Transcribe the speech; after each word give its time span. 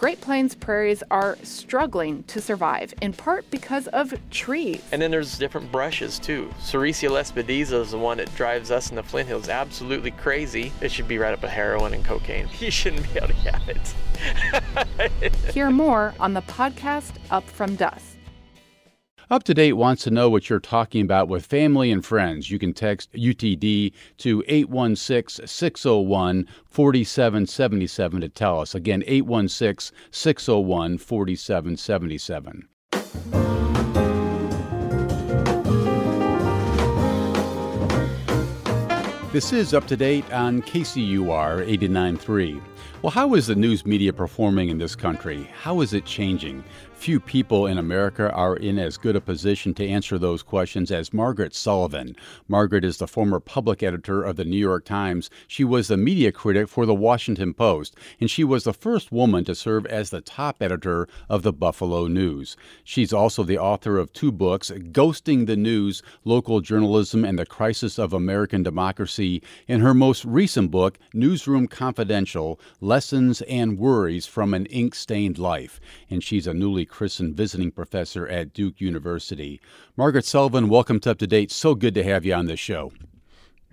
Great 0.00 0.18
Plains 0.22 0.54
prairies 0.54 1.02
are 1.10 1.36
struggling 1.42 2.22
to 2.22 2.40
survive, 2.40 2.94
in 3.02 3.12
part 3.12 3.44
because 3.50 3.86
of 3.88 4.14
trees. 4.30 4.82
And 4.92 5.02
then 5.02 5.10
there's 5.10 5.36
different 5.36 5.70
brushes 5.70 6.18
too. 6.18 6.50
Sericea 6.58 7.10
lespedeza 7.10 7.82
is 7.82 7.90
the 7.90 7.98
one 7.98 8.16
that 8.16 8.34
drives 8.34 8.70
us 8.70 8.88
in 8.88 8.96
the 8.96 9.02
Flint 9.02 9.28
Hills 9.28 9.50
absolutely 9.50 10.12
crazy. 10.12 10.72
It 10.80 10.90
should 10.90 11.06
be 11.06 11.18
right 11.18 11.34
up 11.34 11.42
with 11.42 11.50
heroin 11.50 11.92
and 11.92 12.02
cocaine. 12.02 12.48
You 12.60 12.70
shouldn't 12.70 13.12
be 13.12 13.18
able 13.18 13.28
to 13.28 13.34
have 13.34 13.68
it. 13.68 15.32
Hear 15.52 15.70
more 15.70 16.14
on 16.18 16.32
the 16.32 16.42
podcast 16.42 17.12
Up 17.30 17.44
From 17.44 17.76
Dust. 17.76 18.16
Up 19.30 19.44
to 19.44 19.54
Date 19.54 19.74
wants 19.74 20.02
to 20.02 20.10
know 20.10 20.28
what 20.28 20.50
you're 20.50 20.58
talking 20.58 21.02
about 21.02 21.28
with 21.28 21.46
family 21.46 21.92
and 21.92 22.04
friends. 22.04 22.50
You 22.50 22.58
can 22.58 22.72
text 22.72 23.12
UTD 23.12 23.92
to 24.18 24.42
816 24.48 25.46
601 25.46 26.48
4777 26.66 28.20
to 28.22 28.28
tell 28.28 28.58
us. 28.60 28.74
Again, 28.74 29.04
816 29.06 29.96
601 30.10 30.98
4777. 30.98 32.68
This 39.32 39.52
is 39.52 39.74
up 39.74 39.86
to 39.86 39.96
date 39.96 40.28
on 40.32 40.60
KCUR 40.62 41.64
89.3. 41.64 42.60
Well, 43.02 43.12
how 43.12 43.34
is 43.34 43.46
the 43.46 43.54
news 43.54 43.86
media 43.86 44.12
performing 44.12 44.70
in 44.70 44.78
this 44.78 44.96
country? 44.96 45.48
How 45.62 45.82
is 45.82 45.94
it 45.94 46.04
changing? 46.04 46.64
Few 47.00 47.18
people 47.18 47.66
in 47.66 47.78
America 47.78 48.30
are 48.32 48.56
in 48.56 48.78
as 48.78 48.98
good 48.98 49.16
a 49.16 49.22
position 49.22 49.72
to 49.72 49.88
answer 49.88 50.18
those 50.18 50.42
questions 50.42 50.90
as 50.90 51.14
Margaret 51.14 51.54
Sullivan. 51.54 52.14
Margaret 52.46 52.84
is 52.84 52.98
the 52.98 53.08
former 53.08 53.40
public 53.40 53.82
editor 53.82 54.22
of 54.22 54.36
the 54.36 54.44
New 54.44 54.58
York 54.58 54.84
Times. 54.84 55.30
She 55.48 55.64
was 55.64 55.88
the 55.88 55.96
media 55.96 56.30
critic 56.30 56.68
for 56.68 56.84
the 56.84 56.94
Washington 56.94 57.54
Post, 57.54 57.96
and 58.20 58.30
she 58.30 58.44
was 58.44 58.64
the 58.64 58.74
first 58.74 59.10
woman 59.10 59.46
to 59.46 59.54
serve 59.54 59.86
as 59.86 60.10
the 60.10 60.20
top 60.20 60.60
editor 60.60 61.08
of 61.30 61.42
the 61.42 61.54
Buffalo 61.54 62.06
News. 62.06 62.54
She's 62.84 63.14
also 63.14 63.44
the 63.44 63.56
author 63.56 63.96
of 63.96 64.12
two 64.12 64.30
books, 64.30 64.70
Ghosting 64.70 65.46
the 65.46 65.56
News 65.56 66.02
Local 66.26 66.60
Journalism 66.60 67.24
and 67.24 67.38
the 67.38 67.46
Crisis 67.46 67.98
of 67.98 68.12
American 68.12 68.62
Democracy, 68.62 69.42
and 69.66 69.80
her 69.80 69.94
most 69.94 70.26
recent 70.26 70.70
book, 70.70 70.98
Newsroom 71.14 71.66
Confidential 71.66 72.60
Lessons 72.82 73.40
and 73.48 73.78
Worries 73.78 74.26
from 74.26 74.52
an 74.52 74.66
Ink 74.66 74.94
Stained 74.94 75.38
Life. 75.38 75.80
And 76.10 76.22
she's 76.22 76.46
a 76.46 76.52
newly 76.52 76.89
Christen 76.90 77.34
visiting 77.34 77.70
professor 77.70 78.28
at 78.28 78.52
Duke 78.52 78.80
University. 78.80 79.60
Margaret 79.96 80.24
Sullivan, 80.24 80.68
welcome 80.68 81.00
to 81.00 81.12
Up 81.12 81.18
to 81.18 81.26
Date. 81.26 81.50
So 81.50 81.74
good 81.74 81.94
to 81.94 82.04
have 82.04 82.26
you 82.26 82.34
on 82.34 82.46
this 82.46 82.60
show. 82.60 82.92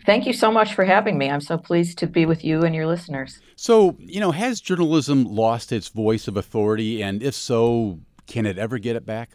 Thank 0.05 0.25
you 0.25 0.33
so 0.33 0.51
much 0.51 0.73
for 0.73 0.85
having 0.85 1.17
me. 1.17 1.29
I'm 1.29 1.41
so 1.41 1.57
pleased 1.57 1.97
to 1.97 2.07
be 2.07 2.25
with 2.25 2.45
you 2.45 2.63
and 2.63 2.73
your 2.73 2.87
listeners. 2.87 3.41
So, 3.55 3.97
you 3.99 4.19
know, 4.19 4.31
has 4.31 4.61
journalism 4.61 5.25
lost 5.25 5.71
its 5.71 5.89
voice 5.89 6.27
of 6.27 6.37
authority? 6.37 7.01
And 7.01 7.21
if 7.21 7.33
so, 7.33 7.99
can 8.27 8.45
it 8.45 8.57
ever 8.57 8.77
get 8.77 8.95
it 8.95 9.05
back? 9.05 9.31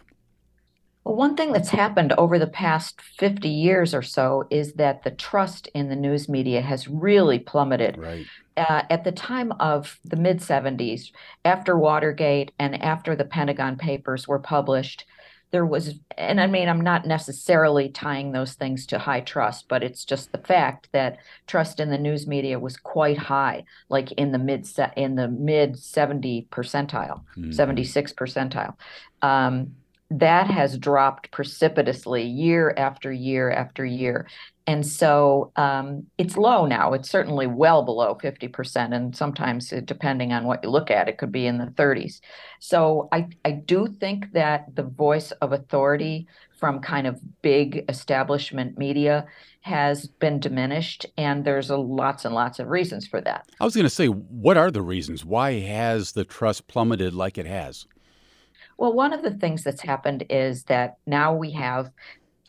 Well, 1.04 1.16
one 1.16 1.36
thing 1.36 1.52
that's 1.52 1.70
happened 1.70 2.12
over 2.12 2.38
the 2.38 2.46
past 2.46 3.00
50 3.18 3.48
years 3.48 3.92
or 3.92 4.02
so 4.02 4.46
is 4.50 4.74
that 4.74 5.02
the 5.02 5.10
trust 5.10 5.68
in 5.74 5.88
the 5.88 5.96
news 5.96 6.28
media 6.28 6.60
has 6.62 6.86
really 6.86 7.40
plummeted. 7.40 7.98
Right. 7.98 8.26
Uh, 8.56 8.82
at 8.90 9.04
the 9.04 9.12
time 9.12 9.52
of 9.52 9.98
the 10.04 10.16
mid 10.16 10.38
70s, 10.38 11.10
after 11.44 11.78
Watergate 11.78 12.52
and 12.58 12.82
after 12.82 13.16
the 13.16 13.24
Pentagon 13.24 13.76
Papers 13.76 14.28
were 14.28 14.38
published, 14.38 15.06
there 15.52 15.66
was, 15.66 15.94
and 16.16 16.40
I 16.40 16.46
mean, 16.46 16.68
I'm 16.68 16.80
not 16.80 17.06
necessarily 17.06 17.90
tying 17.90 18.32
those 18.32 18.54
things 18.54 18.86
to 18.86 18.98
high 18.98 19.20
trust, 19.20 19.68
but 19.68 19.82
it's 19.82 20.04
just 20.04 20.32
the 20.32 20.38
fact 20.38 20.88
that 20.92 21.18
trust 21.46 21.78
in 21.78 21.90
the 21.90 21.98
news 21.98 22.26
media 22.26 22.58
was 22.58 22.78
quite 22.78 23.18
high, 23.18 23.64
like 23.90 24.12
in 24.12 24.32
the 24.32 24.38
mid 24.38 24.66
in 24.96 25.14
the 25.14 25.28
mid 25.28 25.78
70 25.78 26.48
percentile, 26.50 27.22
mm-hmm. 27.36 27.52
76 27.52 28.12
percentile. 28.14 28.74
Um, 29.20 29.74
that 30.18 30.48
has 30.48 30.78
dropped 30.78 31.30
precipitously 31.30 32.22
year 32.22 32.74
after 32.76 33.12
year 33.12 33.50
after 33.50 33.84
year. 33.84 34.26
And 34.66 34.86
so 34.86 35.50
um, 35.56 36.06
it's 36.18 36.36
low 36.36 36.66
now. 36.66 36.92
It's 36.92 37.10
certainly 37.10 37.46
well 37.46 37.82
below 37.82 38.16
50%. 38.22 38.94
And 38.94 39.16
sometimes, 39.16 39.72
depending 39.84 40.32
on 40.32 40.44
what 40.44 40.62
you 40.62 40.70
look 40.70 40.90
at, 40.90 41.08
it 41.08 41.18
could 41.18 41.32
be 41.32 41.46
in 41.46 41.58
the 41.58 41.66
30s. 41.66 42.20
So 42.60 43.08
I, 43.10 43.28
I 43.44 43.52
do 43.52 43.88
think 43.88 44.32
that 44.32 44.66
the 44.76 44.84
voice 44.84 45.32
of 45.32 45.52
authority 45.52 46.28
from 46.60 46.78
kind 46.80 47.08
of 47.08 47.20
big 47.42 47.84
establishment 47.88 48.78
media 48.78 49.26
has 49.62 50.06
been 50.06 50.38
diminished. 50.38 51.06
And 51.16 51.44
there's 51.44 51.70
a, 51.70 51.76
lots 51.76 52.24
and 52.24 52.34
lots 52.34 52.60
of 52.60 52.68
reasons 52.68 53.06
for 53.06 53.20
that. 53.22 53.48
I 53.60 53.64
was 53.64 53.74
going 53.74 53.84
to 53.84 53.90
say, 53.90 54.06
what 54.06 54.56
are 54.56 54.70
the 54.70 54.82
reasons? 54.82 55.24
Why 55.24 55.58
has 55.60 56.12
the 56.12 56.24
trust 56.24 56.68
plummeted 56.68 57.14
like 57.14 57.36
it 57.36 57.46
has? 57.46 57.86
Well, 58.78 58.92
one 58.92 59.12
of 59.12 59.22
the 59.22 59.30
things 59.34 59.64
that's 59.64 59.82
happened 59.82 60.24
is 60.30 60.64
that 60.64 60.96
now 61.06 61.34
we 61.34 61.52
have 61.52 61.90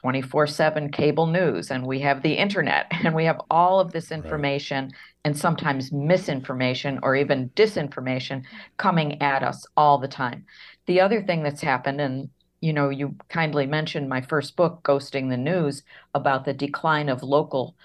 24 0.04 0.48
7 0.48 0.92
cable 0.92 1.28
news 1.28 1.72
and 1.72 1.88
we 1.88 2.00
have 2.02 2.22
the 2.22 2.34
internet 2.34 2.88
and 3.04 3.16
we 3.16 3.24
have 3.24 3.40
all 3.50 3.80
of 3.80 3.94
this 3.94 4.12
information 4.12 4.86
right. 4.86 4.94
and 5.24 5.38
sometimes 5.38 5.94
misinformation 5.94 7.00
or 7.02 7.16
even 7.16 7.50
disinformation 7.56 8.44
coming 8.76 9.22
at 9.22 9.44
us 9.44 9.66
all 9.78 9.98
the 9.98 10.08
time. 10.08 10.46
The 10.88 11.00
other 11.00 11.24
thing 11.24 11.42
that's 11.42 11.62
happened, 11.62 12.02
and 12.02 12.30
you 12.60 12.74
know, 12.74 12.90
you 12.90 13.16
kindly 13.30 13.66
mentioned 13.66 14.10
my 14.10 14.20
first 14.20 14.58
book, 14.58 14.82
Ghosting 14.84 15.30
the 15.30 15.38
News, 15.38 15.84
about 16.14 16.44
the 16.44 16.54
decline 16.54 17.08
of 17.08 17.24
local 17.24 17.76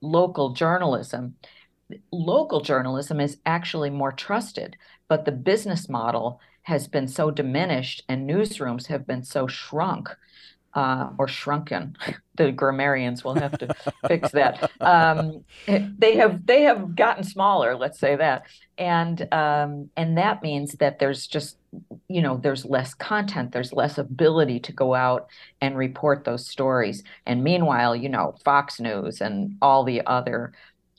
local 0.00 0.52
journalism. 0.52 1.34
Local 2.12 2.60
journalism 2.60 3.20
is 3.20 3.38
actually 3.44 3.90
more 3.90 4.12
trusted, 4.12 4.76
but 5.08 5.24
the 5.24 5.32
business 5.32 5.88
model 5.88 6.40
has 6.66 6.88
been 6.88 7.06
so 7.06 7.30
diminished 7.30 8.02
and 8.08 8.28
newsrooms 8.28 8.86
have 8.88 9.06
been 9.06 9.22
so 9.22 9.46
shrunk 9.46 10.08
uh, 10.74 11.10
or 11.18 11.26
shrunken. 11.26 11.96
The 12.36 12.52
grammarians 12.52 13.24
will 13.24 13.36
have 13.36 13.56
to 13.56 13.74
fix 14.08 14.30
that. 14.32 14.70
Um, 14.78 15.42
they 15.66 16.16
have 16.16 16.44
they 16.44 16.64
have 16.64 16.94
gotten 16.94 17.24
smaller. 17.24 17.74
Let's 17.74 17.98
say 17.98 18.14
that, 18.14 18.42
and 18.76 19.26
um, 19.32 19.88
and 19.96 20.18
that 20.18 20.42
means 20.42 20.72
that 20.72 20.98
there's 20.98 21.26
just 21.26 21.56
you 22.08 22.20
know 22.20 22.36
there's 22.36 22.66
less 22.66 22.92
content. 22.92 23.52
There's 23.52 23.72
less 23.72 23.96
ability 23.96 24.60
to 24.60 24.72
go 24.74 24.92
out 24.92 25.30
and 25.62 25.78
report 25.78 26.24
those 26.24 26.46
stories. 26.46 27.02
And 27.24 27.42
meanwhile, 27.42 27.96
you 27.96 28.10
know, 28.10 28.34
Fox 28.44 28.80
News 28.80 29.22
and 29.22 29.56
all 29.62 29.82
the 29.82 30.02
other 30.04 30.52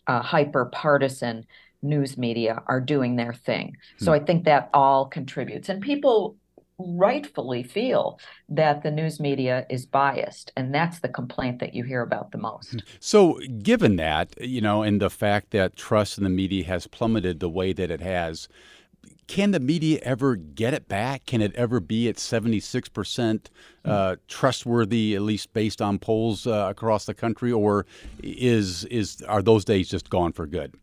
uh, 0.07 0.23
hyper 0.23 0.65
partisan 0.65 1.45
news 1.81 2.17
media 2.17 2.61
are 2.67 2.81
doing 2.81 3.15
their 3.15 3.33
thing. 3.33 3.75
Hmm. 3.99 4.05
So 4.05 4.13
I 4.13 4.19
think 4.19 4.45
that 4.45 4.69
all 4.73 5.05
contributes. 5.05 5.69
And 5.69 5.81
people 5.81 6.37
rightfully 6.79 7.63
feel 7.63 8.19
that 8.49 8.83
the 8.83 8.91
news 8.91 9.19
media 9.19 9.65
is 9.69 9.85
biased 9.87 10.51
and 10.55 10.73
that's 10.73 10.99
the 10.99 11.09
complaint 11.09 11.59
that 11.59 11.73
you 11.73 11.83
hear 11.83 12.03
about 12.03 12.31
the 12.31 12.37
most 12.37 12.73
hmm. 12.73 12.77
so 12.99 13.39
given 13.63 13.95
that 13.95 14.39
you 14.39 14.61
know 14.61 14.83
and 14.83 15.01
the 15.01 15.09
fact 15.09 15.49
that 15.49 15.75
trust 15.75 16.19
in 16.19 16.23
the 16.23 16.29
media 16.29 16.63
has 16.63 16.85
plummeted 16.85 17.39
the 17.39 17.49
way 17.49 17.73
that 17.73 17.89
it 17.89 17.99
has 17.99 18.47
can 19.25 19.51
the 19.51 19.59
media 19.59 19.99
ever 20.03 20.35
get 20.35 20.71
it 20.71 20.87
back 20.87 21.25
can 21.25 21.41
it 21.41 21.53
ever 21.55 21.79
be 21.79 22.07
at 22.07 22.17
76% 22.17 23.47
uh, 23.83 24.15
trustworthy 24.27 25.15
at 25.15 25.21
least 25.23 25.53
based 25.53 25.81
on 25.81 25.97
polls 25.97 26.45
uh, 26.45 26.67
across 26.69 27.05
the 27.05 27.13
country 27.15 27.51
or 27.51 27.87
is 28.21 28.85
is 28.85 29.23
are 29.23 29.41
those 29.41 29.65
days 29.65 29.89
just 29.89 30.11
gone 30.11 30.31
for 30.31 30.45
good 30.45 30.75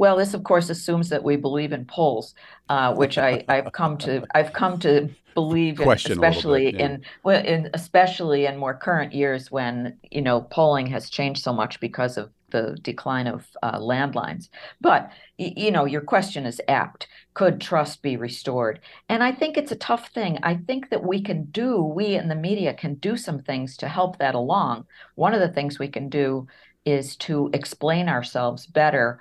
well, 0.00 0.16
this 0.16 0.32
of 0.32 0.44
course 0.44 0.70
assumes 0.70 1.10
that 1.10 1.22
we 1.22 1.36
believe 1.36 1.72
in 1.72 1.84
polls, 1.84 2.34
uh, 2.70 2.94
which 2.94 3.18
I, 3.18 3.44
I've 3.50 3.70
come 3.72 3.98
to 3.98 4.24
I've 4.34 4.54
come 4.54 4.78
to 4.78 5.10
believe, 5.34 5.78
in, 5.78 5.90
especially 5.90 6.72
bit, 6.72 6.80
yeah. 6.80 6.86
in 6.86 7.02
well, 7.22 7.44
in 7.44 7.68
especially 7.74 8.46
in 8.46 8.56
more 8.56 8.72
current 8.72 9.12
years 9.12 9.50
when 9.50 9.98
you 10.10 10.22
know 10.22 10.40
polling 10.40 10.86
has 10.86 11.10
changed 11.10 11.42
so 11.42 11.52
much 11.52 11.80
because 11.80 12.16
of 12.16 12.30
the 12.48 12.78
decline 12.80 13.26
of 13.26 13.46
uh, 13.62 13.78
landlines. 13.78 14.48
But 14.80 15.12
you 15.36 15.70
know, 15.70 15.84
your 15.84 16.00
question 16.00 16.46
is 16.46 16.62
apt. 16.66 17.06
Could 17.34 17.60
trust 17.60 18.00
be 18.00 18.16
restored? 18.16 18.80
And 19.10 19.22
I 19.22 19.32
think 19.32 19.58
it's 19.58 19.70
a 19.70 19.76
tough 19.76 20.08
thing. 20.08 20.38
I 20.42 20.54
think 20.54 20.88
that 20.88 21.04
we 21.04 21.20
can 21.20 21.44
do, 21.50 21.82
we 21.82 22.14
in 22.14 22.28
the 22.28 22.34
media 22.34 22.72
can 22.72 22.94
do 22.94 23.18
some 23.18 23.40
things 23.40 23.76
to 23.76 23.86
help 23.88 24.16
that 24.16 24.34
along. 24.34 24.86
One 25.16 25.34
of 25.34 25.40
the 25.40 25.52
things 25.52 25.78
we 25.78 25.88
can 25.88 26.08
do 26.08 26.46
is 26.86 27.16
to 27.16 27.50
explain 27.52 28.08
ourselves 28.08 28.66
better 28.66 29.20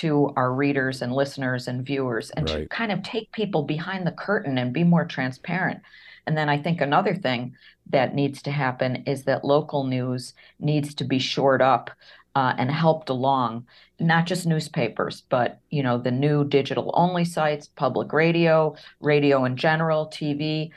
to 0.00 0.32
our 0.36 0.52
readers 0.52 1.02
and 1.02 1.12
listeners 1.12 1.68
and 1.68 1.84
viewers 1.84 2.30
and 2.30 2.48
right. 2.48 2.62
to 2.62 2.68
kind 2.68 2.90
of 2.90 3.02
take 3.02 3.30
people 3.32 3.62
behind 3.62 4.06
the 4.06 4.12
curtain 4.12 4.56
and 4.56 4.72
be 4.72 4.84
more 4.84 5.04
transparent. 5.04 5.80
And 6.26 6.36
then 6.36 6.48
I 6.48 6.58
think 6.58 6.80
another 6.80 7.14
thing 7.14 7.54
that 7.90 8.14
needs 8.14 8.40
to 8.42 8.50
happen 8.50 9.02
is 9.06 9.24
that 9.24 9.44
local 9.44 9.84
news 9.84 10.34
needs 10.58 10.94
to 10.94 11.04
be 11.04 11.18
shored 11.18 11.62
up 11.62 11.90
uh, 12.34 12.54
and 12.56 12.70
helped 12.70 13.10
along, 13.10 13.66
not 13.98 14.26
just 14.26 14.46
newspapers, 14.46 15.22
but 15.28 15.60
you 15.70 15.82
know 15.82 15.98
the 15.98 16.10
new 16.10 16.44
digital 16.44 16.92
only 16.94 17.24
sites, 17.24 17.68
public 17.68 18.12
radio, 18.12 18.74
radio 19.00 19.44
in 19.44 19.56
general, 19.56 20.06
TV. 20.06 20.70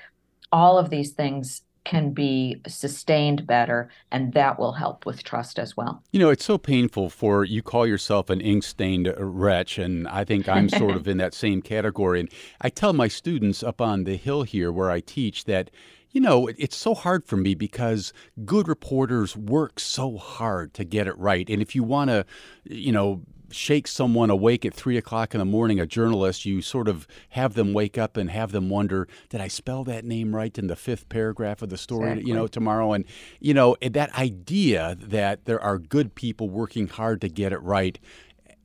All 0.51 0.77
of 0.77 0.89
these 0.89 1.11
things 1.11 1.62
can 1.83 2.11
be 2.11 2.61
sustained 2.67 3.45
better, 3.45 3.89
and 4.11 4.33
that 4.33 4.57
will 4.57 4.73
help 4.73 5.05
with 5.05 5.23
trust 5.23 5.59
as 5.59 5.75
well. 5.75 6.01
You 6.11 6.19
know, 6.19 6.29
it's 6.29 6.45
so 6.45 6.57
painful 6.57 7.09
for 7.09 7.43
you 7.43 7.61
call 7.61 7.85
yourself 7.85 8.29
an 8.29 8.41
ink 8.41 8.63
stained 8.63 9.13
wretch, 9.17 9.77
and 9.77 10.07
I 10.07 10.23
think 10.23 10.47
I'm 10.47 10.69
sort 10.69 10.95
of 10.95 11.07
in 11.07 11.17
that 11.17 11.33
same 11.33 11.61
category. 11.61 12.21
And 12.21 12.29
I 12.61 12.69
tell 12.69 12.93
my 12.93 13.07
students 13.07 13.63
up 13.63 13.81
on 13.81 14.05
the 14.05 14.15
hill 14.15 14.43
here 14.43 14.71
where 14.71 14.91
I 14.91 14.99
teach 14.99 15.45
that 15.45 15.69
you 16.13 16.21
know, 16.21 16.47
it's 16.47 16.77
so 16.77 16.93
hard 16.93 17.25
for 17.25 17.37
me 17.37 17.55
because 17.55 18.13
good 18.45 18.67
reporters 18.67 19.35
work 19.35 19.79
so 19.79 20.17
hard 20.17 20.73
to 20.75 20.83
get 20.83 21.07
it 21.07 21.17
right. 21.17 21.49
And 21.49 21.59
if 21.59 21.73
you 21.73 21.83
want 21.83 22.11
to, 22.11 22.23
you 22.65 22.91
know, 22.91 23.23
shake 23.53 23.87
someone 23.87 24.29
awake 24.29 24.65
at 24.65 24.73
three 24.73 24.97
o'clock 24.97 25.33
in 25.33 25.39
the 25.39 25.45
morning, 25.45 25.79
a 25.79 25.85
journalist, 25.85 26.45
you 26.45 26.61
sort 26.61 26.87
of 26.87 27.07
have 27.29 27.53
them 27.53 27.73
wake 27.73 27.97
up 27.97 28.17
and 28.17 28.29
have 28.29 28.51
them 28.51 28.69
wonder, 28.69 29.07
did 29.29 29.41
I 29.41 29.47
spell 29.47 29.83
that 29.85 30.05
name 30.05 30.35
right 30.35 30.57
in 30.57 30.67
the 30.67 30.75
fifth 30.75 31.09
paragraph 31.09 31.61
of 31.61 31.69
the 31.69 31.77
story, 31.77 32.09
exactly. 32.11 32.29
you 32.29 32.35
know, 32.35 32.47
tomorrow? 32.47 32.93
And, 32.93 33.05
you 33.39 33.53
know, 33.53 33.75
that 33.81 34.13
idea 34.17 34.97
that 34.99 35.45
there 35.45 35.61
are 35.61 35.77
good 35.77 36.15
people 36.15 36.49
working 36.49 36.87
hard 36.87 37.21
to 37.21 37.29
get 37.29 37.53
it 37.53 37.61
right, 37.61 37.99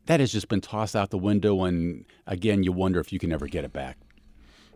that 0.07 0.21
has 0.21 0.33
just 0.33 0.49
been 0.49 0.61
tossed 0.61 0.97
out 0.97 1.11
the 1.11 1.19
window. 1.19 1.65
And 1.65 2.05
again, 2.27 2.63
you 2.63 2.73
wonder 2.73 2.99
if 2.99 3.13
you 3.13 3.19
can 3.19 3.33
ever 3.33 3.47
get 3.47 3.65
it 3.65 3.73
back. 3.73 3.99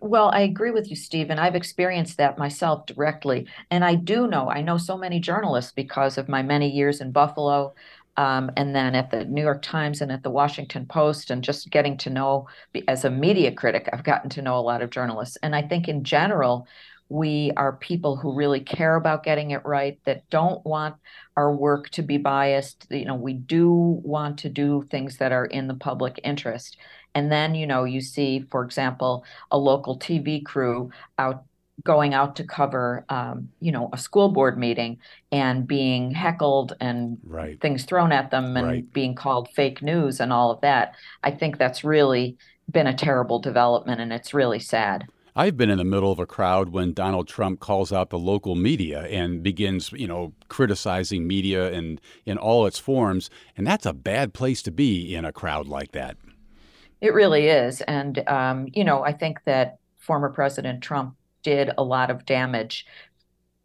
Well, 0.01 0.31
I 0.35 0.41
agree 0.41 0.73
with 0.73 0.91
you, 0.91 0.97
Stephen. 0.97 1.39
I've 1.39 1.55
experienced 1.55 2.17
that 2.17 2.37
myself 2.37 2.87
directly. 2.87 3.47
And 3.71 3.85
I 3.85 3.95
do 3.95 4.27
know, 4.27 4.51
I 4.51 4.61
know 4.61 4.77
so 4.77 4.99
many 4.99 5.21
journalists 5.21 5.71
because 5.71 6.19
of 6.19 6.29
my 6.29 6.43
many 6.43 6.69
years 6.69 7.01
in 7.01 7.13
Buffalo 7.13 7.73
um, 8.17 8.51
and 8.57 8.75
then 8.75 8.95
at 8.95 9.11
the 9.11 9.25
New 9.25 9.43
York 9.43 9.63
Times 9.63 10.01
and 10.01 10.13
at 10.13 10.23
the 10.23 10.31
Washington 10.31 10.87
Post, 10.87 11.31
and 11.31 11.43
just 11.43 11.71
getting 11.71 11.97
to 11.99 12.11
know, 12.11 12.47
as 12.89 13.05
a 13.05 13.11
media 13.11 13.53
critic, 13.53 13.89
I've 13.93 14.05
gotten 14.05 14.31
to 14.31 14.43
know 14.43 14.59
a 14.59 14.61
lot 14.61 14.83
of 14.83 14.91
journalists. 14.91 15.39
And 15.43 15.55
I 15.55 15.63
think 15.63 15.89
in 15.89 16.05
general, 16.05 16.67
we 17.09 17.53
are 17.57 17.75
people 17.75 18.17
who 18.17 18.35
really 18.35 18.61
care 18.61 18.97
about 18.97 19.23
getting 19.23 19.51
it 19.51 19.65
right, 19.65 19.99
that 20.05 20.29
don't 20.31 20.65
want 20.65 20.97
our 21.37 21.55
work 21.55 21.91
to 21.91 22.03
be 22.03 22.17
biased. 22.17 22.87
You 22.91 23.05
know, 23.05 23.15
we 23.15 23.35
do 23.35 23.71
want 24.03 24.39
to 24.41 24.49
do 24.49 24.87
things 24.91 25.19
that 25.19 25.33
are 25.33 25.45
in 25.45 25.67
the 25.67 25.75
public 25.75 26.19
interest. 26.25 26.79
And 27.15 27.31
then, 27.31 27.55
you 27.55 27.67
know, 27.67 27.85
you 27.85 28.01
see, 28.01 28.47
for 28.51 28.65
example, 28.65 29.25
a 29.51 29.59
local 29.59 29.99
TV 29.99 30.43
crew 30.45 30.91
out 31.19 31.45
going 31.85 32.15
out 32.15 32.37
to 32.37 32.45
cover, 32.45 33.05
um, 33.09 33.49
you 33.61 33.73
know, 33.73 33.89
a 33.93 33.99
school 33.99 34.29
board 34.29 34.59
meeting 34.59 34.99
and 35.31 35.67
being 35.67 36.11
heckled 36.11 36.75
and 36.81 37.19
right. 37.25 37.61
things 37.61 37.85
thrown 37.85 38.13
at 38.13 38.31
them 38.31 38.57
and 38.57 38.67
right. 38.67 38.93
being 38.93 39.15
called 39.15 39.49
fake 39.51 39.83
news 39.83 40.21
and 40.21 40.33
all 40.33 40.51
of 40.51 40.61
that. 40.61 40.95
I 41.23 41.31
think 41.31 41.59
that's 41.59 41.85
really 41.85 42.37
been 42.71 42.87
a 42.87 42.95
terrible 42.95 43.39
development 43.39 44.01
and 44.01 44.13
it's 44.13 44.33
really 44.35 44.61
sad. 44.61 45.07
I've 45.35 45.57
been 45.57 45.71
in 45.71 45.79
the 45.79 45.85
middle 45.85 46.13
of 46.13 46.19
a 46.19 46.27
crowd 46.27 46.71
when 46.71 46.93
Donald 46.93 47.27
Trump 47.27 47.59
calls 47.59 47.91
out 47.91 48.11
the 48.11 48.19
local 48.19 48.55
media 48.55 49.05
and 49.05 49.43
begins, 49.43 49.91
you 49.93 50.07
know, 50.07 50.35
criticizing 50.49 51.27
media 51.27 51.73
and 51.73 52.01
in 52.27 52.37
all 52.37 52.67
its 52.67 52.79
forms, 52.79 53.31
and 53.57 53.67
that's 53.67 53.87
a 53.87 53.95
bad 53.95 54.35
place 54.35 54.61
to 54.63 54.71
be 54.71 55.15
in 55.15 55.25
a 55.25 55.33
crowd 55.33 55.67
like 55.67 55.93
that. 55.93 56.19
It 57.01 57.15
really 57.15 57.49
is, 57.49 57.81
and 57.81 58.23
um, 58.29 58.69
you 58.75 58.85
know, 58.85 59.03
I 59.03 59.15
think 59.15 59.43
that 59.45 59.79
former 59.97 60.29
President 60.29 60.83
Trump 60.83 61.17
did 61.43 61.71
a 61.77 61.85
lot 61.85 62.11
of 62.11 62.25
damage 62.25 62.87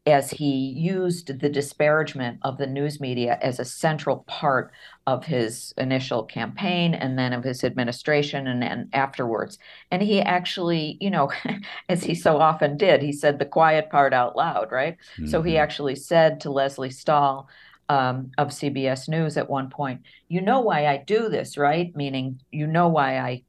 as 0.08 0.32
he 0.32 0.70
used 0.70 1.42
the 1.42 1.50
disparagement 1.50 2.40
of 2.44 2.58
the 2.58 2.66
news 2.66 3.02
media 3.02 3.38
as 3.42 3.60
a 3.60 3.66
central 3.66 4.20
part 4.20 4.72
of 5.06 5.26
his 5.26 5.74
initial 5.78 6.24
campaign 6.24 6.94
and 6.94 7.20
then 7.20 7.34
of 7.34 7.44
his 7.44 7.62
administration 7.66 8.48
and, 8.48 8.64
and 8.64 8.88
afterwards. 8.94 9.60
And 9.92 10.02
he 10.02 10.22
actually, 10.22 10.98
you 11.02 11.10
know, 11.10 11.30
as 11.90 12.04
he 12.04 12.16
so 12.16 12.38
often 12.38 12.78
did, 12.78 13.02
he 13.02 13.12
said 13.12 13.38
the 13.38 13.46
quiet 13.46 13.90
part 13.90 14.14
out 14.14 14.38
loud, 14.38 14.72
right? 14.72 14.96
Mm-hmm. 15.18 15.28
So 15.28 15.42
he 15.42 15.52
mm-hmm. 15.52 15.64
actually 15.64 15.96
said 15.96 16.40
to 16.42 16.52
Lesley 16.52 16.90
Stahl, 16.90 17.50
um, 17.90 18.32
of 18.38 18.50
CBS 18.50 19.08
News 19.08 19.38
at 19.38 19.50
one 19.50 19.70
point, 19.70 20.02
You 20.28 20.42
know 20.42 20.60
why 20.60 20.88
I 20.88 20.98
do 20.98 21.30
this, 21.30 21.58
right? 21.58 21.96
Meaning, 21.96 22.42
you 22.52 22.68
know 22.68 22.90
why 22.90 23.18
I 23.18 23.44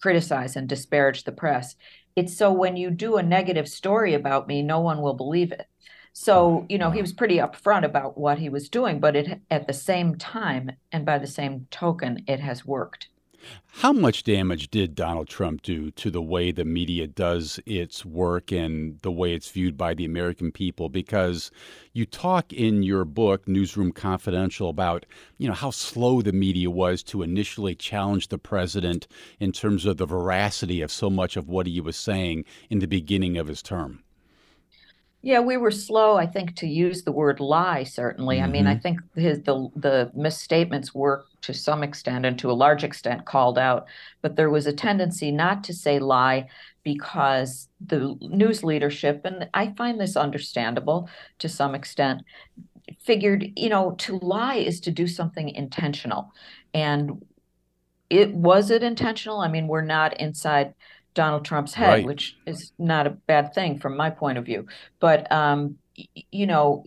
criticize 0.00 0.56
and 0.56 0.68
disparage 0.68 1.24
the 1.24 1.32
press 1.32 1.76
it's 2.16 2.36
so 2.36 2.52
when 2.52 2.76
you 2.76 2.90
do 2.90 3.16
a 3.16 3.22
negative 3.22 3.68
story 3.68 4.14
about 4.14 4.46
me, 4.46 4.62
no 4.62 4.80
one 4.80 5.02
will 5.02 5.14
believe 5.14 5.52
it. 5.52 5.66
So, 6.12 6.64
you 6.68 6.78
know, 6.78 6.90
he 6.90 7.00
was 7.00 7.12
pretty 7.12 7.38
upfront 7.38 7.84
about 7.84 8.16
what 8.16 8.38
he 8.38 8.48
was 8.48 8.68
doing, 8.68 9.00
but 9.00 9.16
it 9.16 9.40
at 9.50 9.66
the 9.66 9.72
same 9.72 10.16
time 10.16 10.72
and 10.92 11.04
by 11.04 11.18
the 11.18 11.26
same 11.26 11.66
token, 11.70 12.22
it 12.28 12.38
has 12.40 12.64
worked. 12.64 13.08
How 13.78 13.92
much 13.92 14.22
damage 14.22 14.70
did 14.70 14.94
Donald 14.94 15.28
Trump 15.28 15.62
do 15.62 15.90
to 15.90 16.10
the 16.10 16.22
way 16.22 16.52
the 16.52 16.64
media 16.64 17.08
does 17.08 17.58
its 17.66 18.04
work 18.04 18.52
and 18.52 19.00
the 19.00 19.10
way 19.10 19.34
it's 19.34 19.50
viewed 19.50 19.76
by 19.76 19.94
the 19.94 20.04
American 20.04 20.52
people? 20.52 20.88
Because 20.88 21.50
you 21.92 22.06
talk 22.06 22.52
in 22.52 22.84
your 22.84 23.04
book, 23.04 23.48
Newsroom 23.48 23.90
Confidential, 23.90 24.68
about 24.68 25.04
you 25.38 25.48
know 25.48 25.54
how 25.54 25.70
slow 25.70 26.22
the 26.22 26.32
media 26.32 26.70
was 26.70 27.02
to 27.04 27.22
initially 27.22 27.74
challenge 27.74 28.28
the 28.28 28.38
president 28.38 29.08
in 29.40 29.50
terms 29.50 29.84
of 29.84 29.96
the 29.96 30.06
veracity 30.06 30.80
of 30.80 30.92
so 30.92 31.10
much 31.10 31.36
of 31.36 31.48
what 31.48 31.66
he 31.66 31.80
was 31.80 31.96
saying 31.96 32.44
in 32.70 32.78
the 32.78 32.86
beginning 32.86 33.36
of 33.36 33.48
his 33.48 33.60
term. 33.60 34.03
Yeah, 35.24 35.40
we 35.40 35.56
were 35.56 35.70
slow, 35.70 36.16
I 36.16 36.26
think, 36.26 36.54
to 36.56 36.66
use 36.66 37.02
the 37.02 37.10
word 37.10 37.40
lie. 37.40 37.84
Certainly, 37.84 38.36
mm-hmm. 38.36 38.44
I 38.44 38.48
mean, 38.48 38.66
I 38.66 38.74
mm-hmm. 38.74 38.82
think 38.82 39.00
his 39.14 39.42
the 39.42 39.70
the 39.74 40.10
misstatements 40.14 40.94
were 40.94 41.24
to 41.40 41.54
some 41.54 41.82
extent 41.82 42.26
and 42.26 42.38
to 42.40 42.50
a 42.50 42.52
large 42.52 42.84
extent 42.84 43.24
called 43.24 43.58
out, 43.58 43.86
but 44.20 44.36
there 44.36 44.50
was 44.50 44.66
a 44.66 44.72
tendency 44.72 45.32
not 45.32 45.64
to 45.64 45.72
say 45.72 45.98
lie 45.98 46.48
because 46.82 47.70
the 47.80 48.14
news 48.20 48.62
leadership, 48.62 49.22
and 49.24 49.48
I 49.54 49.72
find 49.78 49.98
this 49.98 50.14
understandable 50.14 51.08
to 51.38 51.48
some 51.48 51.74
extent, 51.74 52.22
figured 53.00 53.46
you 53.56 53.70
know 53.70 53.92
to 53.92 54.18
lie 54.18 54.56
is 54.56 54.78
to 54.80 54.90
do 54.90 55.06
something 55.06 55.48
intentional, 55.48 56.34
and 56.74 57.24
it 58.10 58.34
was 58.34 58.70
it 58.70 58.82
intentional. 58.82 59.40
I 59.40 59.48
mean, 59.48 59.68
we're 59.68 59.80
not 59.80 60.20
inside 60.20 60.74
Donald 61.14 61.44
Trump's 61.44 61.74
head, 61.74 61.88
right. 61.88 62.06
which 62.06 62.36
is 62.46 62.72
not 62.78 63.06
a 63.06 63.10
bad 63.10 63.54
thing 63.54 63.78
from 63.78 63.96
my 63.96 64.10
point 64.10 64.38
of 64.38 64.44
view. 64.44 64.66
But 65.00 65.30
um, 65.32 65.78
you 66.30 66.46
know, 66.46 66.84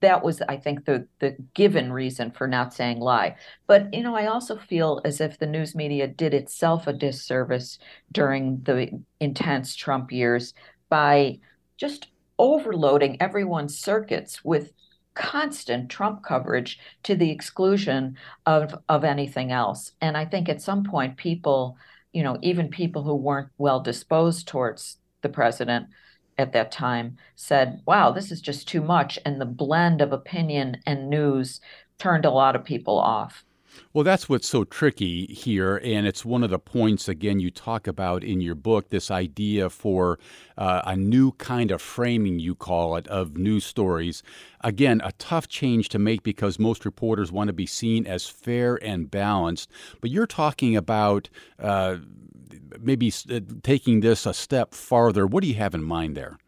that 0.00 0.22
was, 0.22 0.42
I 0.42 0.56
think, 0.56 0.84
the 0.84 1.06
the 1.18 1.36
given 1.54 1.92
reason 1.92 2.30
for 2.30 2.46
not 2.46 2.74
saying 2.74 3.00
lie. 3.00 3.36
But 3.66 3.92
you 3.92 4.02
know, 4.02 4.14
I 4.14 4.26
also 4.26 4.56
feel 4.56 5.00
as 5.04 5.20
if 5.20 5.38
the 5.38 5.46
news 5.46 5.74
media 5.74 6.06
did 6.06 6.34
itself 6.34 6.86
a 6.86 6.92
disservice 6.92 7.78
during 8.10 8.62
the 8.62 9.02
intense 9.20 9.74
Trump 9.74 10.12
years 10.12 10.54
by 10.88 11.38
just 11.76 12.08
overloading 12.38 13.20
everyone's 13.20 13.78
circuits 13.78 14.44
with 14.44 14.72
constant 15.14 15.90
Trump 15.90 16.24
coverage 16.24 16.78
to 17.02 17.14
the 17.14 17.30
exclusion 17.30 18.16
of 18.46 18.74
of 18.88 19.04
anything 19.04 19.52
else. 19.52 19.92
And 20.00 20.16
I 20.16 20.24
think 20.24 20.48
at 20.48 20.62
some 20.62 20.84
point 20.84 21.16
people 21.16 21.76
you 22.12 22.22
know, 22.22 22.38
even 22.42 22.68
people 22.68 23.02
who 23.02 23.14
weren't 23.14 23.48
well 23.58 23.80
disposed 23.80 24.48
towards 24.48 24.98
the 25.22 25.28
president 25.28 25.86
at 26.38 26.52
that 26.52 26.72
time 26.72 27.16
said, 27.34 27.80
wow, 27.86 28.10
this 28.10 28.30
is 28.30 28.40
just 28.40 28.68
too 28.68 28.82
much. 28.82 29.18
And 29.24 29.40
the 29.40 29.46
blend 29.46 30.00
of 30.00 30.12
opinion 30.12 30.78
and 30.86 31.08
news 31.08 31.60
turned 31.98 32.24
a 32.24 32.30
lot 32.30 32.56
of 32.56 32.64
people 32.64 32.98
off. 32.98 33.44
Well, 33.92 34.04
that's 34.04 34.28
what's 34.28 34.48
so 34.48 34.64
tricky 34.64 35.26
here. 35.26 35.80
And 35.84 36.06
it's 36.06 36.24
one 36.24 36.42
of 36.42 36.50
the 36.50 36.58
points, 36.58 37.08
again, 37.08 37.40
you 37.40 37.50
talk 37.50 37.86
about 37.86 38.24
in 38.24 38.40
your 38.40 38.54
book 38.54 38.88
this 38.88 39.10
idea 39.10 39.68
for 39.70 40.18
uh, 40.56 40.82
a 40.84 40.96
new 40.96 41.32
kind 41.32 41.70
of 41.70 41.82
framing, 41.82 42.38
you 42.38 42.54
call 42.54 42.96
it, 42.96 43.06
of 43.08 43.36
news 43.36 43.64
stories. 43.64 44.22
Again, 44.62 45.00
a 45.04 45.12
tough 45.12 45.48
change 45.48 45.88
to 45.90 45.98
make 45.98 46.22
because 46.22 46.58
most 46.58 46.84
reporters 46.84 47.30
want 47.30 47.48
to 47.48 47.52
be 47.52 47.66
seen 47.66 48.06
as 48.06 48.26
fair 48.26 48.78
and 48.82 49.10
balanced. 49.10 49.70
But 50.00 50.10
you're 50.10 50.26
talking 50.26 50.76
about 50.76 51.28
uh, 51.58 51.96
maybe 52.80 53.12
uh, 53.30 53.40
taking 53.62 54.00
this 54.00 54.26
a 54.26 54.34
step 54.34 54.74
farther. 54.74 55.26
What 55.26 55.42
do 55.42 55.48
you 55.48 55.54
have 55.54 55.74
in 55.74 55.82
mind 55.82 56.16
there? 56.16 56.38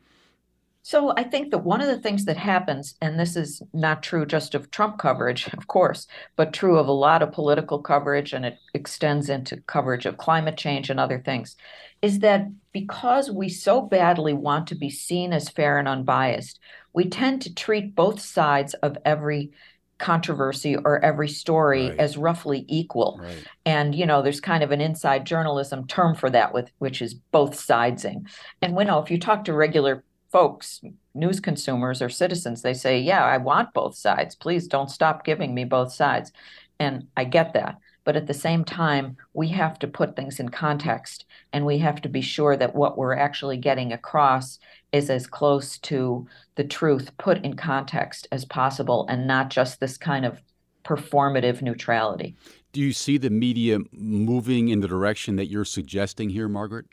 So 0.84 1.14
I 1.16 1.22
think 1.24 1.50
that 1.50 1.64
one 1.64 1.80
of 1.80 1.86
the 1.86 1.98
things 1.98 2.26
that 2.26 2.36
happens, 2.36 2.94
and 3.00 3.18
this 3.18 3.36
is 3.36 3.62
not 3.72 4.02
true 4.02 4.26
just 4.26 4.54
of 4.54 4.70
Trump 4.70 4.98
coverage, 4.98 5.48
of 5.54 5.66
course, 5.66 6.06
but 6.36 6.52
true 6.52 6.76
of 6.76 6.88
a 6.88 6.92
lot 6.92 7.22
of 7.22 7.32
political 7.32 7.80
coverage, 7.80 8.34
and 8.34 8.44
it 8.44 8.58
extends 8.74 9.30
into 9.30 9.62
coverage 9.62 10.04
of 10.04 10.18
climate 10.18 10.58
change 10.58 10.90
and 10.90 11.00
other 11.00 11.18
things, 11.18 11.56
is 12.02 12.18
that 12.18 12.48
because 12.72 13.30
we 13.30 13.48
so 13.48 13.80
badly 13.80 14.34
want 14.34 14.66
to 14.66 14.74
be 14.74 14.90
seen 14.90 15.32
as 15.32 15.48
fair 15.48 15.78
and 15.78 15.88
unbiased, 15.88 16.60
we 16.92 17.08
tend 17.08 17.40
to 17.42 17.54
treat 17.54 17.94
both 17.94 18.20
sides 18.20 18.74
of 18.74 18.98
every 19.06 19.52
controversy 19.96 20.76
or 20.76 21.02
every 21.02 21.28
story 21.28 21.88
right. 21.88 21.98
as 21.98 22.18
roughly 22.18 22.66
equal. 22.68 23.20
Right. 23.22 23.46
And 23.64 23.94
you 23.94 24.04
know, 24.04 24.20
there's 24.20 24.40
kind 24.40 24.62
of 24.62 24.70
an 24.70 24.82
inside 24.82 25.24
journalism 25.24 25.86
term 25.86 26.14
for 26.14 26.28
that 26.28 26.52
with 26.52 26.70
which 26.76 27.00
is 27.00 27.14
both 27.14 27.54
sidesing. 27.54 28.28
And 28.60 28.76
we 28.76 28.84
know 28.84 28.98
if 28.98 29.10
you 29.10 29.18
talk 29.18 29.44
to 29.44 29.54
regular 29.54 30.04
folks, 30.34 30.80
news 31.14 31.38
consumers 31.38 32.02
or 32.02 32.08
citizens, 32.08 32.60
they 32.60 32.74
say, 32.74 32.98
Yeah, 32.98 33.24
I 33.24 33.36
want 33.36 33.72
both 33.72 33.94
sides. 33.94 34.34
Please 34.34 34.66
don't 34.66 34.90
stop 34.90 35.24
giving 35.24 35.54
me 35.54 35.64
both 35.64 35.92
sides. 35.92 36.32
And 36.80 37.06
I 37.16 37.22
get 37.22 37.52
that. 37.52 37.78
But 38.02 38.16
at 38.16 38.26
the 38.26 38.34
same 38.34 38.64
time, 38.64 39.16
we 39.32 39.46
have 39.50 39.78
to 39.78 39.86
put 39.86 40.16
things 40.16 40.40
in 40.40 40.48
context 40.48 41.24
and 41.52 41.64
we 41.64 41.78
have 41.78 42.02
to 42.02 42.08
be 42.08 42.20
sure 42.20 42.56
that 42.56 42.74
what 42.74 42.98
we're 42.98 43.14
actually 43.14 43.58
getting 43.58 43.92
across 43.92 44.58
is 44.90 45.08
as 45.08 45.28
close 45.28 45.78
to 45.78 46.26
the 46.56 46.64
truth 46.64 47.16
put 47.16 47.44
in 47.44 47.54
context 47.54 48.26
as 48.32 48.44
possible 48.44 49.06
and 49.08 49.28
not 49.28 49.50
just 49.50 49.78
this 49.78 49.96
kind 49.96 50.26
of 50.26 50.42
performative 50.84 51.62
neutrality. 51.62 52.34
Do 52.72 52.80
you 52.80 52.92
see 52.92 53.18
the 53.18 53.30
media 53.30 53.78
moving 53.92 54.68
in 54.68 54.80
the 54.80 54.88
direction 54.88 55.36
that 55.36 55.46
you're 55.46 55.64
suggesting 55.64 56.28
here, 56.28 56.48
Margaret? 56.48 56.86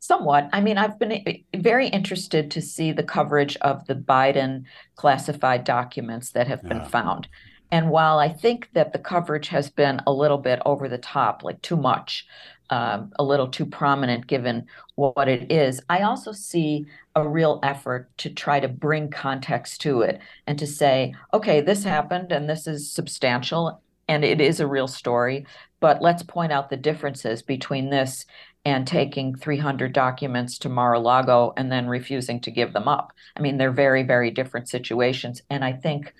Somewhat. 0.00 0.48
I 0.52 0.60
mean, 0.60 0.78
I've 0.78 0.98
been 0.98 1.12
eh, 1.12 1.38
very 1.56 1.88
interested 1.88 2.50
to 2.52 2.62
see 2.62 2.92
the 2.92 3.02
coverage 3.02 3.56
of 3.56 3.86
the 3.86 3.94
Biden 3.94 4.64
classified 4.94 5.64
documents 5.64 6.32
that 6.32 6.46
have 6.48 6.62
been 6.62 6.78
yeah. 6.78 6.88
found. 6.88 7.28
And 7.70 7.90
while 7.90 8.18
I 8.18 8.28
think 8.28 8.68
that 8.74 8.92
the 8.92 8.98
coverage 8.98 9.48
has 9.48 9.70
been 9.70 10.00
a 10.06 10.12
little 10.12 10.38
bit 10.38 10.60
over 10.64 10.88
the 10.88 10.98
top, 10.98 11.42
like 11.42 11.60
too 11.62 11.76
much, 11.76 12.26
um, 12.70 13.12
a 13.18 13.24
little 13.24 13.48
too 13.48 13.66
prominent 13.66 14.26
given 14.26 14.66
what 14.94 15.28
it 15.28 15.50
is, 15.50 15.80
I 15.88 16.02
also 16.02 16.32
see 16.32 16.86
a 17.14 17.26
real 17.26 17.60
effort 17.62 18.08
to 18.18 18.30
try 18.30 18.60
to 18.60 18.68
bring 18.68 19.10
context 19.10 19.80
to 19.82 20.02
it 20.02 20.20
and 20.46 20.58
to 20.58 20.66
say, 20.66 21.14
okay, 21.32 21.60
this 21.60 21.84
happened 21.84 22.32
and 22.32 22.48
this 22.48 22.66
is 22.66 22.90
substantial 22.90 23.80
and 24.08 24.24
it 24.24 24.40
is 24.40 24.60
a 24.60 24.66
real 24.66 24.88
story, 24.88 25.46
but 25.80 26.00
let's 26.00 26.22
point 26.22 26.52
out 26.52 26.70
the 26.70 26.76
differences 26.76 27.42
between 27.42 27.90
this 27.90 28.24
and 28.66 28.84
taking 28.84 29.32
300 29.36 29.92
documents 29.92 30.58
to 30.58 30.68
Mar-a-Lago 30.68 31.52
and 31.56 31.70
then 31.70 31.86
refusing 31.86 32.40
to 32.40 32.50
give 32.50 32.72
them 32.72 32.88
up. 32.88 33.12
I 33.36 33.40
mean, 33.40 33.58
they're 33.58 33.70
very, 33.70 34.02
very 34.02 34.32
different 34.32 34.68
situations. 34.68 35.40
And 35.48 35.64
I 35.64 35.72
think 35.72 36.12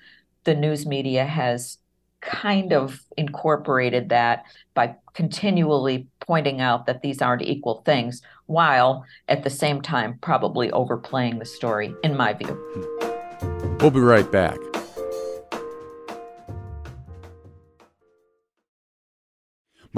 the 0.45 0.55
news 0.55 0.85
media 0.85 1.25
has 1.25 1.77
kind 2.21 2.71
of 2.71 3.01
incorporated 3.17 4.07
that 4.09 4.45
by 4.73 4.95
continually 5.13 6.07
pointing 6.21 6.61
out 6.61 6.85
that 6.85 7.01
these 7.01 7.21
aren't 7.21 7.41
equal 7.41 7.81
things, 7.85 8.21
while 8.45 9.03
at 9.27 9.43
the 9.43 9.49
same 9.49 9.81
time 9.81 10.17
probably 10.21 10.71
overplaying 10.71 11.39
the 11.39 11.45
story, 11.45 11.93
in 12.01 12.15
my 12.15 12.31
view. 12.31 12.57
We'll 13.81 13.91
be 13.91 13.99
right 13.99 14.31
back. 14.31 14.57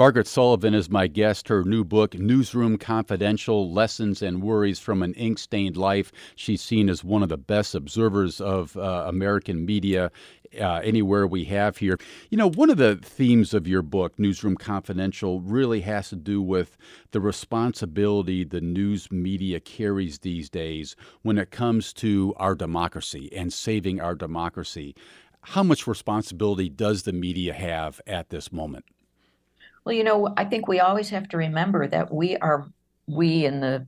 Margaret 0.00 0.26
Sullivan 0.26 0.72
is 0.72 0.88
my 0.88 1.08
guest. 1.08 1.48
Her 1.48 1.62
new 1.62 1.84
book, 1.84 2.14
Newsroom 2.14 2.78
Confidential 2.78 3.70
Lessons 3.70 4.22
and 4.22 4.42
Worries 4.42 4.78
from 4.78 5.02
an 5.02 5.12
Ink 5.12 5.38
Stained 5.38 5.76
Life. 5.76 6.10
She's 6.36 6.62
seen 6.62 6.88
as 6.88 7.04
one 7.04 7.22
of 7.22 7.28
the 7.28 7.36
best 7.36 7.74
observers 7.74 8.40
of 8.40 8.74
uh, 8.78 9.04
American 9.06 9.66
media 9.66 10.10
uh, 10.58 10.76
anywhere 10.76 11.26
we 11.26 11.44
have 11.44 11.76
here. 11.76 11.98
You 12.30 12.38
know, 12.38 12.48
one 12.48 12.70
of 12.70 12.78
the 12.78 12.96
themes 12.96 13.52
of 13.52 13.68
your 13.68 13.82
book, 13.82 14.18
Newsroom 14.18 14.56
Confidential, 14.56 15.42
really 15.42 15.82
has 15.82 16.08
to 16.08 16.16
do 16.16 16.40
with 16.40 16.78
the 17.10 17.20
responsibility 17.20 18.42
the 18.42 18.62
news 18.62 19.12
media 19.12 19.60
carries 19.60 20.20
these 20.20 20.48
days 20.48 20.96
when 21.20 21.36
it 21.36 21.50
comes 21.50 21.92
to 21.92 22.32
our 22.38 22.54
democracy 22.54 23.28
and 23.36 23.52
saving 23.52 24.00
our 24.00 24.14
democracy. 24.14 24.94
How 25.42 25.62
much 25.62 25.86
responsibility 25.86 26.70
does 26.70 27.02
the 27.02 27.12
media 27.12 27.52
have 27.52 28.00
at 28.06 28.30
this 28.30 28.50
moment? 28.50 28.86
Well, 29.84 29.94
you 29.94 30.04
know, 30.04 30.32
I 30.36 30.44
think 30.44 30.68
we 30.68 30.80
always 30.80 31.10
have 31.10 31.28
to 31.30 31.36
remember 31.36 31.86
that 31.86 32.12
we 32.12 32.36
are, 32.36 32.70
we 33.06 33.44
in 33.44 33.60
the 33.60 33.86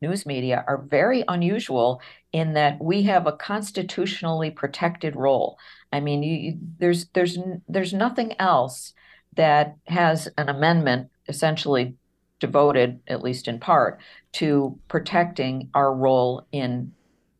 news 0.00 0.26
media 0.26 0.64
are 0.66 0.82
very 0.82 1.24
unusual 1.28 2.00
in 2.32 2.54
that 2.54 2.82
we 2.82 3.02
have 3.02 3.26
a 3.26 3.32
constitutionally 3.32 4.50
protected 4.50 5.16
role. 5.16 5.58
I 5.92 6.00
mean, 6.00 6.22
you, 6.22 6.58
there's 6.78 7.06
there's 7.14 7.38
there's 7.68 7.94
nothing 7.94 8.34
else 8.38 8.92
that 9.36 9.76
has 9.86 10.28
an 10.36 10.48
amendment 10.48 11.10
essentially 11.28 11.94
devoted, 12.40 13.00
at 13.06 13.22
least 13.22 13.48
in 13.48 13.58
part, 13.60 14.00
to 14.32 14.78
protecting 14.88 15.70
our 15.74 15.94
role 15.94 16.46
in 16.52 16.92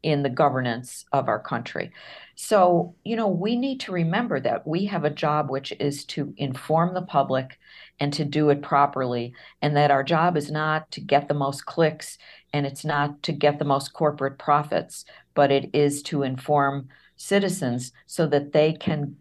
in 0.03 0.23
the 0.23 0.31
governance 0.31 1.07
of 1.13 1.29
our 1.29 1.41
country. 1.41 1.91
So, 2.37 2.95
you 3.05 3.17
know, 3.17 3.29
we 3.29 3.57
need 3.57 3.81
to 3.81 3.93
remember 3.93 4.39
that 4.41 4.67
we 4.67 4.85
have 4.87 5.05
a 5.05 5.11
job 5.11 5.51
which 5.51 5.73
is 5.81 6.05
to 6.07 6.35
inform 6.37 6.95
the 6.95 7.03
public 7.03 7.59
and 8.01 8.13
to 8.13 8.25
do 8.25 8.51
it 8.51 8.63
properly, 8.63 9.35
and 9.63 9.77
that 9.77 9.91
our 9.91 10.03
job 10.03 10.37
is 10.37 10.51
not 10.51 10.91
to 10.93 11.01
get 11.01 11.29
the 11.29 11.35
most 11.35 11.67
clicks 11.67 12.19
and 12.53 12.67
it's 12.67 12.85
not 12.85 13.23
to 13.25 13.33
get 13.33 13.59
the 13.59 13.65
most 13.65 13.93
corporate 13.93 14.39
profits, 14.39 15.05
but 15.35 15.51
it 15.51 15.71
is 15.73 16.03
to 16.05 16.23
inform 16.23 16.89
citizens 17.17 17.93
so 18.07 18.27
that 18.27 18.53
they 18.53 18.73
can 18.73 19.17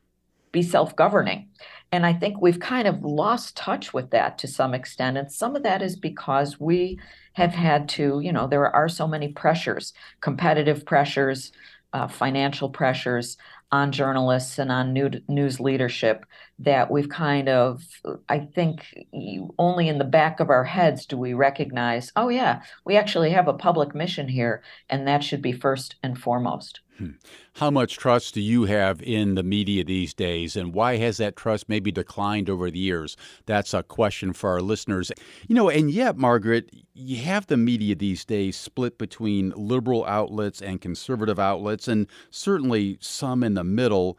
be 0.51 0.61
self 0.61 0.95
governing. 0.95 1.49
And 1.91 2.05
I 2.05 2.13
think 2.13 2.41
we've 2.41 2.59
kind 2.59 2.87
of 2.87 3.03
lost 3.03 3.57
touch 3.57 3.93
with 3.93 4.11
that 4.11 4.37
to 4.39 4.47
some 4.47 4.73
extent. 4.73 5.17
And 5.17 5.31
some 5.31 5.55
of 5.55 5.63
that 5.63 5.81
is 5.81 5.95
because 5.95 6.59
we 6.59 6.99
have 7.33 7.53
had 7.53 7.89
to, 7.89 8.19
you 8.19 8.31
know, 8.31 8.47
there 8.47 8.67
are 8.67 8.89
so 8.89 9.07
many 9.07 9.29
pressures, 9.29 9.93
competitive 10.21 10.85
pressures, 10.85 11.51
uh, 11.93 12.07
financial 12.07 12.69
pressures 12.69 13.37
on 13.73 13.91
journalists 13.91 14.59
and 14.59 14.71
on 14.71 14.93
news 15.27 15.59
leadership 15.59 16.27
that 16.59 16.91
we've 16.91 17.09
kind 17.09 17.49
of, 17.49 17.83
I 18.29 18.37
think, 18.37 18.85
only 19.57 19.87
in 19.87 19.97
the 19.97 20.03
back 20.03 20.39
of 20.39 20.51
our 20.51 20.63
heads 20.63 21.07
do 21.07 21.17
we 21.17 21.33
recognize, 21.33 22.11
oh, 22.15 22.29
yeah, 22.29 22.61
we 22.85 22.95
actually 22.95 23.31
have 23.31 23.47
a 23.47 23.53
public 23.53 23.95
mission 23.95 24.27
here, 24.27 24.61
and 24.91 25.07
that 25.07 25.23
should 25.23 25.41
be 25.41 25.53
first 25.53 25.95
and 26.03 26.19
foremost. 26.19 26.81
Hmm. 26.99 27.11
How 27.55 27.71
much 27.71 27.97
trust 27.97 28.35
do 28.35 28.41
you 28.41 28.65
have 28.65 29.01
in 29.01 29.33
the 29.33 29.41
media 29.41 29.83
these 29.83 30.13
days, 30.13 30.55
and 30.55 30.73
why 30.73 30.97
has 30.97 31.17
that 31.17 31.35
trust 31.35 31.67
maybe 31.67 31.91
declined 31.91 32.51
over 32.51 32.69
the 32.69 32.77
years? 32.77 33.17
That's 33.47 33.73
a 33.73 33.81
question 33.81 34.33
for 34.33 34.51
our 34.51 34.61
listeners. 34.61 35.11
You 35.47 35.55
know, 35.55 35.69
and 35.69 35.89
yet, 35.89 36.17
Margaret, 36.17 36.69
you 36.93 37.17
have 37.23 37.47
the 37.47 37.57
media 37.57 37.95
these 37.95 38.25
days 38.25 38.55
split 38.55 38.99
between 38.99 39.53
liberal 39.55 40.05
outlets 40.05 40.61
and 40.61 40.81
conservative 40.81 41.39
outlets, 41.39 41.87
and 41.87 42.07
certainly 42.29 42.97
some 43.01 43.43
in 43.43 43.55
the 43.63 43.71
middle. 43.71 44.17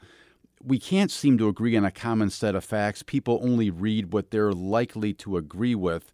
We 0.62 0.78
can't 0.78 1.10
seem 1.10 1.36
to 1.38 1.48
agree 1.48 1.76
on 1.76 1.84
a 1.84 1.90
common 1.90 2.30
set 2.30 2.54
of 2.54 2.64
facts. 2.64 3.02
People 3.02 3.40
only 3.42 3.70
read 3.70 4.12
what 4.12 4.30
they're 4.30 4.52
likely 4.52 5.12
to 5.14 5.36
agree 5.36 5.74
with 5.74 6.12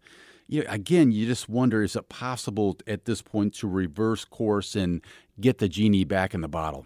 you 0.50 0.64
know, 0.64 0.66
again, 0.68 1.12
you 1.12 1.26
just 1.26 1.48
wonder 1.48 1.82
is 1.82 1.94
it 1.94 2.08
possible 2.08 2.76
at 2.88 3.04
this 3.04 3.22
point 3.22 3.54
to 3.54 3.68
reverse 3.68 4.24
course 4.24 4.74
and 4.74 5.00
get 5.40 5.58
the 5.58 5.68
genie 5.68 6.04
back 6.04 6.34
in 6.34 6.40
the 6.40 6.48
bottle? 6.48 6.84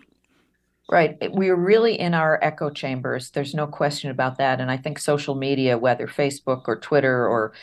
Right. 0.90 1.16
We're 1.32 1.56
really 1.56 1.98
in 1.98 2.12
our 2.12 2.38
echo 2.42 2.68
chambers. 2.68 3.30
There's 3.30 3.54
no 3.54 3.66
question 3.66 4.10
about 4.10 4.36
that. 4.36 4.60
And 4.60 4.70
I 4.70 4.76
think 4.76 4.98
social 4.98 5.34
media, 5.34 5.78
whether 5.78 6.06
Facebook 6.06 6.64
or 6.66 6.78
Twitter 6.78 7.26
or 7.26 7.54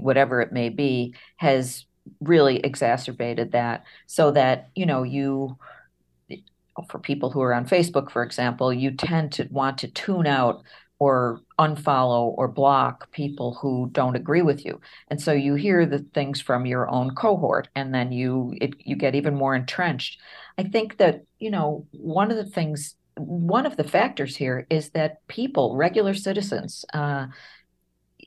whatever 0.00 0.40
it 0.40 0.50
may 0.50 0.68
be, 0.68 1.14
has 1.36 1.86
really 2.20 2.58
exacerbated 2.58 3.52
that 3.52 3.84
so 4.06 4.32
that, 4.32 4.70
you 4.74 4.84
know, 4.84 5.04
you, 5.04 5.56
for 6.88 6.98
people 6.98 7.30
who 7.30 7.40
are 7.42 7.54
on 7.54 7.66
Facebook, 7.66 8.10
for 8.10 8.22
example, 8.22 8.72
you 8.72 8.90
tend 8.90 9.32
to 9.32 9.48
want 9.50 9.78
to 9.78 9.88
tune 9.88 10.26
out 10.26 10.62
or 10.98 11.42
unfollow 11.58 12.34
or 12.36 12.48
block 12.48 13.10
people 13.12 13.58
who 13.60 13.88
don't 13.92 14.16
agree 14.16 14.42
with 14.42 14.64
you. 14.64 14.80
And 15.08 15.20
so 15.20 15.32
you 15.32 15.54
hear 15.54 15.84
the 15.84 15.98
things 16.14 16.40
from 16.40 16.64
your 16.64 16.88
own 16.88 17.14
cohort 17.14 17.68
and 17.74 17.94
then 17.94 18.12
you 18.12 18.54
it, 18.60 18.74
you 18.78 18.96
get 18.96 19.14
even 19.14 19.34
more 19.34 19.54
entrenched. 19.54 20.18
I 20.56 20.64
think 20.64 20.96
that 20.98 21.22
you 21.38 21.50
know 21.50 21.86
one 21.92 22.30
of 22.30 22.36
the 22.36 22.46
things 22.46 22.94
one 23.16 23.66
of 23.66 23.76
the 23.76 23.84
factors 23.84 24.36
here 24.36 24.66
is 24.70 24.90
that 24.90 25.26
people 25.26 25.76
regular 25.76 26.14
citizens 26.14 26.84
uh, 26.92 27.26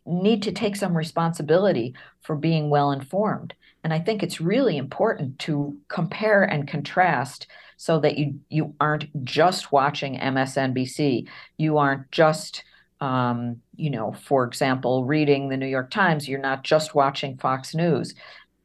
need 0.05 0.43
to 0.43 0.51
take 0.51 0.75
some 0.75 0.95
responsibility 0.95 1.95
for 2.21 2.35
being 2.35 2.69
well 2.69 2.91
informed 2.91 3.53
and 3.83 3.93
i 3.93 3.99
think 3.99 4.23
it's 4.23 4.41
really 4.41 4.77
important 4.77 5.37
to 5.39 5.77
compare 5.87 6.43
and 6.43 6.67
contrast 6.67 7.47
so 7.77 7.99
that 7.99 8.17
you 8.17 8.39
you 8.49 8.73
aren't 8.79 9.23
just 9.23 9.71
watching 9.71 10.17
msnbc 10.19 11.27
you 11.57 11.77
aren't 11.77 12.09
just 12.11 12.63
um, 13.01 13.61
you 13.75 13.89
know, 13.89 14.11
for 14.11 14.43
example, 14.43 15.05
reading 15.05 15.49
the 15.49 15.57
New 15.57 15.67
York 15.67 15.89
Times, 15.89 16.27
you're 16.27 16.39
not 16.39 16.63
just 16.63 16.95
watching 16.95 17.37
Fox 17.37 17.73
News. 17.73 18.13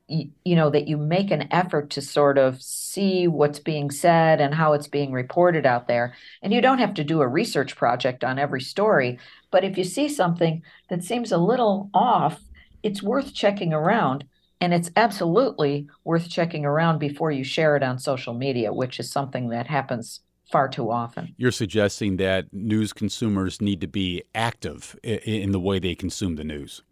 You, 0.08 0.30
you 0.44 0.56
know, 0.56 0.68
that 0.70 0.86
you 0.86 0.98
make 0.98 1.30
an 1.30 1.48
effort 1.50 1.90
to 1.90 2.02
sort 2.02 2.36
of 2.36 2.60
see 2.60 3.26
what's 3.26 3.58
being 3.58 3.90
said 3.90 4.40
and 4.40 4.54
how 4.54 4.74
it's 4.74 4.88
being 4.88 5.12
reported 5.12 5.64
out 5.64 5.88
there. 5.88 6.14
And 6.42 6.52
you 6.52 6.60
don't 6.60 6.78
have 6.78 6.94
to 6.94 7.04
do 7.04 7.22
a 7.22 7.28
research 7.28 7.74
project 7.76 8.22
on 8.22 8.38
every 8.38 8.60
story, 8.60 9.18
but 9.50 9.64
if 9.64 9.78
you 9.78 9.84
see 9.84 10.08
something 10.08 10.62
that 10.90 11.04
seems 11.04 11.32
a 11.32 11.38
little 11.38 11.88
off, 11.94 12.40
it's 12.82 13.02
worth 13.02 13.32
checking 13.32 13.72
around. 13.72 14.24
And 14.64 14.72
it's 14.72 14.90
absolutely 14.96 15.86
worth 16.04 16.30
checking 16.30 16.64
around 16.64 16.98
before 16.98 17.30
you 17.30 17.44
share 17.44 17.76
it 17.76 17.82
on 17.82 17.98
social 17.98 18.32
media, 18.32 18.72
which 18.72 18.98
is 18.98 19.12
something 19.12 19.50
that 19.50 19.66
happens 19.66 20.20
far 20.50 20.68
too 20.68 20.90
often. 20.90 21.34
You're 21.36 21.52
suggesting 21.52 22.16
that 22.16 22.46
news 22.52 22.92
consumers 22.94 23.60
need 23.60 23.80
to 23.82 23.86
be 23.86 24.22
active 24.34 24.96
in 25.02 25.52
the 25.52 25.60
way 25.60 25.78
they 25.78 25.94
consume 25.94 26.36
the 26.36 26.44
news. 26.44 26.82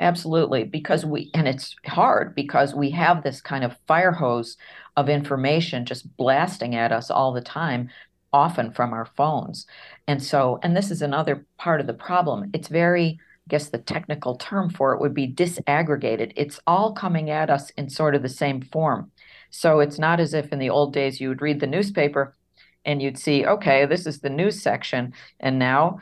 Absolutely, 0.00 0.64
because 0.64 1.06
we, 1.06 1.30
and 1.32 1.46
it's 1.46 1.76
hard 1.86 2.34
because 2.34 2.74
we 2.74 2.90
have 2.90 3.22
this 3.22 3.40
kind 3.40 3.62
of 3.62 3.76
fire 3.86 4.10
hose 4.12 4.56
of 4.96 5.08
information 5.08 5.86
just 5.86 6.16
blasting 6.16 6.74
at 6.74 6.90
us 6.90 7.08
all 7.08 7.32
the 7.32 7.40
time. 7.40 7.88
often 8.32 8.72
from 8.72 8.92
our 8.92 9.04
phones. 9.04 9.66
And 10.08 10.22
so, 10.22 10.58
and 10.62 10.76
this 10.76 10.90
is 10.90 11.02
another 11.02 11.46
part 11.58 11.80
of 11.80 11.86
the 11.86 11.94
problem. 11.94 12.50
It's 12.54 12.68
very, 12.68 13.18
I 13.46 13.48
guess 13.48 13.68
the 13.68 13.78
technical 13.78 14.36
term 14.36 14.70
for 14.70 14.92
it 14.92 15.00
would 15.00 15.14
be 15.14 15.28
disaggregated. 15.28 16.32
It's 16.36 16.60
all 16.66 16.92
coming 16.92 17.30
at 17.30 17.50
us 17.50 17.70
in 17.70 17.90
sort 17.90 18.14
of 18.14 18.22
the 18.22 18.28
same 18.28 18.62
form. 18.62 19.10
So 19.50 19.80
it's 19.80 19.98
not 19.98 20.20
as 20.20 20.32
if 20.32 20.52
in 20.52 20.58
the 20.58 20.70
old 20.70 20.92
days 20.92 21.20
you 21.20 21.28
would 21.28 21.42
read 21.42 21.60
the 21.60 21.66
newspaper 21.66 22.34
and 22.84 23.02
you'd 23.02 23.18
see, 23.18 23.44
okay, 23.46 23.84
this 23.86 24.06
is 24.06 24.20
the 24.20 24.30
news 24.30 24.62
section. 24.62 25.12
And 25.40 25.58
now 25.58 26.00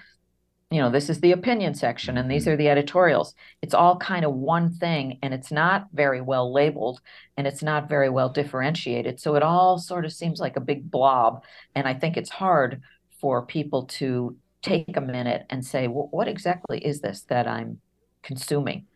you 0.70 0.80
know, 0.80 0.90
this 0.90 1.10
is 1.10 1.20
the 1.20 1.32
opinion 1.32 1.74
section 1.74 2.16
and 2.16 2.30
these 2.30 2.44
mm-hmm. 2.44 2.52
are 2.52 2.56
the 2.56 2.68
editorials. 2.68 3.34
It's 3.60 3.74
all 3.74 3.96
kind 3.96 4.24
of 4.24 4.32
one 4.32 4.72
thing 4.72 5.18
and 5.20 5.34
it's 5.34 5.50
not 5.50 5.88
very 5.92 6.20
well 6.20 6.52
labeled 6.52 7.00
and 7.36 7.46
it's 7.46 7.62
not 7.62 7.88
very 7.88 8.08
well 8.08 8.28
differentiated. 8.28 9.18
So 9.20 9.34
it 9.34 9.42
all 9.42 9.78
sort 9.78 10.04
of 10.04 10.12
seems 10.12 10.38
like 10.38 10.56
a 10.56 10.60
big 10.60 10.88
blob. 10.88 11.42
And 11.74 11.88
I 11.88 11.94
think 11.94 12.16
it's 12.16 12.30
hard 12.30 12.82
for 13.20 13.44
people 13.44 13.86
to 13.86 14.36
take 14.62 14.96
a 14.96 15.00
minute 15.00 15.46
and 15.50 15.64
say, 15.64 15.86
what 15.86 16.28
exactly 16.28 16.78
is 16.78 17.00
this 17.00 17.22
that 17.22 17.46
I'm 17.46 17.80
consuming? 18.22 18.86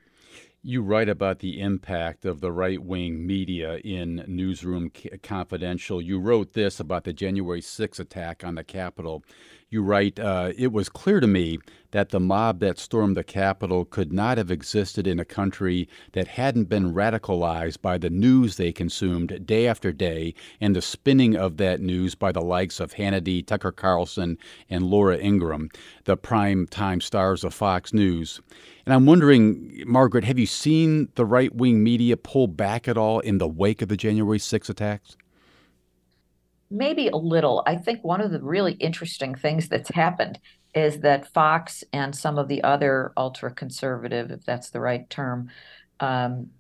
You 0.67 0.81
write 0.81 1.11
about 1.11 1.41
the 1.41 1.61
impact 1.61 2.25
of 2.25 2.41
the 2.41 2.51
right 2.51 2.83
wing 2.83 3.27
media 3.27 3.77
in 3.85 4.25
Newsroom 4.27 4.91
Confidential. 5.23 6.01
You 6.01 6.19
wrote 6.19 6.55
this 6.55 6.81
about 6.81 7.05
the 7.05 7.13
January 7.13 7.61
6 7.61 7.99
attack 7.99 8.43
on 8.43 8.55
the 8.55 8.65
Capitol. 8.65 9.25
You 9.71 9.83
write, 9.83 10.21
uh, 10.21 10.53
It 10.57 10.73
was 10.73 10.89
clear 10.89 11.21
to 11.21 11.27
me 11.27 11.59
that 11.91 12.11
the 12.11 12.21
mob 12.21 12.61
that 12.61 12.79
stormed 12.79 13.17
the 13.17 13.25
Capitol 13.25 13.85
could 13.85 14.13
not 14.13 14.37
have 14.37 14.51
existed 14.51 15.07
in 15.07 15.19
a 15.19 15.25
country 15.25 15.89
that 16.13 16.27
hadn't 16.27 16.69
been 16.69 16.93
radicalized 16.93 17.81
by 17.81 17.99
the 17.99 18.11
news 18.11 18.57
they 18.57 18.73
consumed 18.73 19.47
day 19.47 19.67
after 19.67 19.93
day 19.93 20.35
and 20.61 20.75
the 20.75 20.83
spinning 20.83 21.37
of 21.37 21.57
that 21.57 21.81
news 21.81 22.15
by 22.15 22.33
the 22.33 22.43
likes 22.43 22.79
of 22.81 22.95
Hannity, 22.95 23.47
Tucker 23.47 23.73
Carlson, 23.73 24.39
and 24.69 24.85
Laura 24.85 25.17
Ingraham, 25.17 25.71
the 26.05 26.17
prime 26.17 26.67
time 26.67 27.01
stars 27.01 27.45
of 27.45 27.55
Fox 27.55 27.93
News. 27.93 28.41
And 28.85 28.93
I'm 28.93 29.07
wondering, 29.07 29.83
Margaret, 29.87 30.25
have 30.25 30.39
you 30.39 30.47
seen 30.47 31.09
the 31.15 31.25
right 31.25 31.55
wing 31.55 31.83
media 31.83 32.17
pull 32.17 32.49
back 32.49 32.87
at 32.87 32.99
all 32.99 33.21
in 33.21 33.39
the 33.39 33.49
wake 33.49 33.83
of 33.83 33.89
the 33.89 33.97
January 33.97 34.39
6 34.39 34.69
attacks? 34.69 35.17
Maybe 36.75 37.07
a 37.07 37.17
little. 37.17 37.63
I 37.67 37.77
think 37.77 38.03
one 38.03 38.21
of 38.21 38.33
the 38.33 38.43
really 38.43 38.73
interesting 38.73 39.37
things 39.37 39.69
that's 39.69 39.91
happened 39.91 40.41
is 40.75 41.01
that 41.01 41.33
Fox 41.33 41.85
and 41.93 42.15
some 42.15 42.37
of 42.37 42.49
the 42.49 42.65
other 42.65 43.13
ultra 43.17 43.55
conservative, 43.55 44.33
if 44.33 44.45
that's 44.45 44.71
the 44.71 44.81
right 44.81 45.09
term, 45.09 45.51
um, 46.01 46.51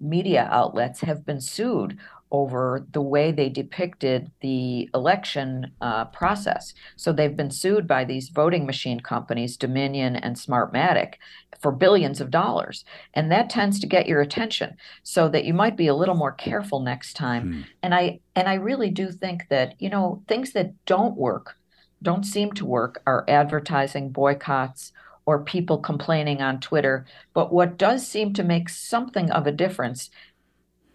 media 0.00 0.46
outlets 0.50 1.00
have 1.00 1.24
been 1.24 1.40
sued 1.40 1.98
over 2.30 2.86
the 2.92 3.00
way 3.00 3.32
they 3.32 3.48
depicted 3.48 4.30
the 4.40 4.88
election 4.94 5.72
uh, 5.80 6.04
process. 6.06 6.74
So 6.96 7.12
they've 7.12 7.36
been 7.36 7.50
sued 7.50 7.86
by 7.86 8.04
these 8.04 8.28
voting 8.28 8.66
machine 8.66 9.00
companies, 9.00 9.56
Dominion 9.56 10.16
and 10.16 10.36
Smartmatic, 10.36 11.14
for 11.60 11.72
billions 11.72 12.20
of 12.20 12.30
dollars. 12.30 12.84
And 13.14 13.32
that 13.32 13.50
tends 13.50 13.80
to 13.80 13.86
get 13.86 14.06
your 14.06 14.20
attention 14.20 14.76
so 15.02 15.28
that 15.28 15.44
you 15.44 15.54
might 15.54 15.76
be 15.76 15.86
a 15.86 15.94
little 15.94 16.14
more 16.14 16.32
careful 16.32 16.80
next 16.80 17.14
time. 17.14 17.52
Hmm. 17.52 17.60
And 17.82 17.94
I 17.94 18.20
and 18.36 18.48
I 18.48 18.54
really 18.54 18.90
do 18.90 19.10
think 19.10 19.48
that, 19.48 19.74
you 19.80 19.90
know, 19.90 20.22
things 20.28 20.52
that 20.52 20.72
don't 20.84 21.16
work, 21.16 21.56
don't 22.02 22.24
seem 22.24 22.52
to 22.52 22.66
work 22.66 23.02
are 23.06 23.24
advertising 23.26 24.10
boycotts 24.10 24.92
or 25.26 25.44
people 25.44 25.78
complaining 25.78 26.40
on 26.40 26.60
Twitter. 26.60 27.04
But 27.34 27.52
what 27.52 27.76
does 27.76 28.06
seem 28.06 28.32
to 28.34 28.44
make 28.44 28.68
something 28.68 29.30
of 29.30 29.46
a 29.46 29.52
difference 29.52 30.10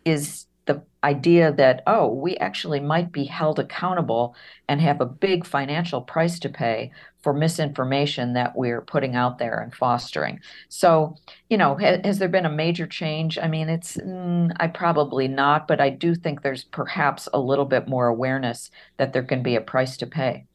is 0.06 0.43
the 0.65 0.82
idea 1.03 1.51
that, 1.51 1.84
oh, 1.86 2.08
we 2.08 2.38
actually 2.38 2.79
might 2.79 3.12
be 3.12 3.25
held 3.25 3.60
accountable 3.60 4.36
and 4.70 4.79
have 4.79 5.01
a 5.01 5.05
big 5.05 5.46
financial 5.46 6.01
price 6.01 6.39
to 6.39 6.50
pay 6.50 6.91
for 7.22 7.34
misinformation 7.34 8.34
that 8.34 8.55
we're 8.55 8.82
putting 8.82 9.15
out 9.15 9.38
there 9.38 9.60
and 9.60 9.74
fostering. 9.74 10.39
So, 10.70 11.15
you 11.50 11.58
know, 11.58 11.75
has, 11.75 12.00
has 12.05 12.20
there 12.20 12.29
been 12.29 12.46
a 12.46 12.51
major 12.51 12.88
change? 12.88 13.38
I 13.38 13.48
mean, 13.48 13.70
it's, 13.70 13.98
mm, 13.98 14.51
I 14.60 14.67
probably 14.67 15.27
not, 15.27 15.67
but 15.67 15.82
I 15.82 15.89
do 15.89 16.15
think 16.15 16.41
there's 16.41 16.63
perhaps 16.63 17.27
a 17.34 17.39
little 17.39 17.65
bit 17.65 17.88
more 17.88 18.08
awareness 18.08 18.72
that 18.98 19.13
there 19.13 19.24
can 19.24 19.43
be 19.43 19.55
a 19.55 19.62
price 19.62 19.98
to 19.98 20.08
pay. 20.08 20.46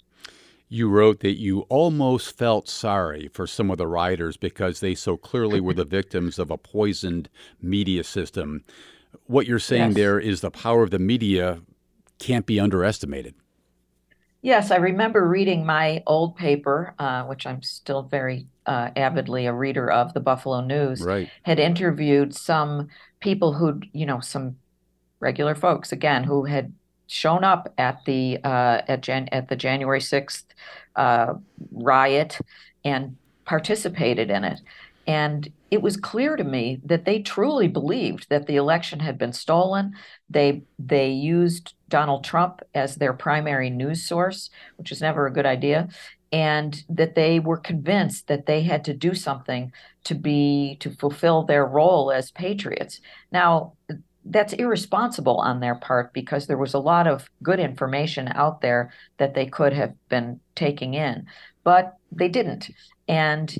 You 0.70 0.90
wrote 0.90 1.20
that 1.20 1.38
you 1.38 1.60
almost 1.70 2.36
felt 2.36 2.68
sorry 2.68 3.28
for 3.28 3.46
some 3.46 3.70
of 3.70 3.78
the 3.78 3.86
writers 3.86 4.36
because 4.36 4.80
they 4.80 4.94
so 4.94 5.16
clearly 5.16 5.60
were 5.60 5.72
the 5.72 5.84
victims 5.86 6.38
of 6.38 6.50
a 6.50 6.58
poisoned 6.58 7.30
media 7.62 8.04
system 8.04 8.64
what 9.28 9.46
you're 9.46 9.58
saying 9.58 9.90
yes. 9.90 9.94
there 9.94 10.18
is 10.18 10.40
the 10.40 10.50
power 10.50 10.82
of 10.82 10.90
the 10.90 10.98
media 10.98 11.60
can't 12.18 12.46
be 12.46 12.58
underestimated. 12.58 13.34
Yes, 14.40 14.70
I 14.70 14.76
remember 14.76 15.26
reading 15.26 15.66
my 15.66 16.02
old 16.06 16.36
paper, 16.36 16.94
uh, 16.98 17.24
which 17.24 17.46
I'm 17.46 17.62
still 17.62 18.02
very 18.02 18.46
uh, 18.66 18.90
avidly 18.96 19.46
a 19.46 19.52
reader 19.52 19.90
of, 19.90 20.14
the 20.14 20.20
Buffalo 20.20 20.60
News. 20.60 21.02
Right. 21.02 21.28
Had 21.42 21.58
interviewed 21.58 22.34
some 22.34 22.88
people 23.20 23.52
who, 23.52 23.80
you 23.92 24.06
know, 24.06 24.20
some 24.20 24.56
regular 25.20 25.54
folks 25.54 25.90
again 25.92 26.24
who 26.24 26.44
had 26.44 26.72
shown 27.08 27.42
up 27.42 27.72
at 27.78 28.04
the 28.04 28.38
uh, 28.44 28.82
at 28.86 29.00
Jan- 29.00 29.28
at 29.32 29.48
the 29.48 29.56
January 29.56 30.00
sixth 30.00 30.46
uh, 30.94 31.34
riot 31.72 32.38
and 32.84 33.16
participated 33.44 34.30
in 34.30 34.44
it. 34.44 34.60
And 35.08 35.50
it 35.70 35.80
was 35.80 35.96
clear 35.96 36.36
to 36.36 36.44
me 36.44 36.80
that 36.84 37.06
they 37.06 37.20
truly 37.22 37.66
believed 37.66 38.26
that 38.28 38.46
the 38.46 38.56
election 38.56 39.00
had 39.00 39.16
been 39.16 39.32
stolen. 39.32 39.94
They 40.28 40.62
they 40.78 41.10
used 41.10 41.72
Donald 41.88 42.24
Trump 42.24 42.60
as 42.74 42.96
their 42.96 43.14
primary 43.14 43.70
news 43.70 44.04
source, 44.06 44.50
which 44.76 44.92
is 44.92 45.00
never 45.00 45.26
a 45.26 45.32
good 45.32 45.46
idea, 45.46 45.88
and 46.30 46.84
that 46.90 47.14
they 47.14 47.40
were 47.40 47.56
convinced 47.56 48.26
that 48.26 48.44
they 48.44 48.62
had 48.62 48.84
to 48.84 48.92
do 48.92 49.14
something 49.14 49.72
to 50.04 50.14
be 50.14 50.76
to 50.80 50.90
fulfill 50.90 51.42
their 51.42 51.64
role 51.64 52.12
as 52.12 52.30
patriots. 52.30 53.00
Now, 53.32 53.72
that's 54.26 54.52
irresponsible 54.52 55.38
on 55.38 55.60
their 55.60 55.76
part 55.76 56.12
because 56.12 56.46
there 56.46 56.58
was 56.58 56.74
a 56.74 56.78
lot 56.78 57.06
of 57.06 57.30
good 57.42 57.58
information 57.60 58.28
out 58.34 58.60
there 58.60 58.92
that 59.16 59.32
they 59.32 59.46
could 59.46 59.72
have 59.72 59.94
been 60.10 60.38
taking 60.54 60.92
in, 60.92 61.26
but 61.64 61.96
they 62.12 62.28
didn't. 62.28 62.70
And 63.08 63.56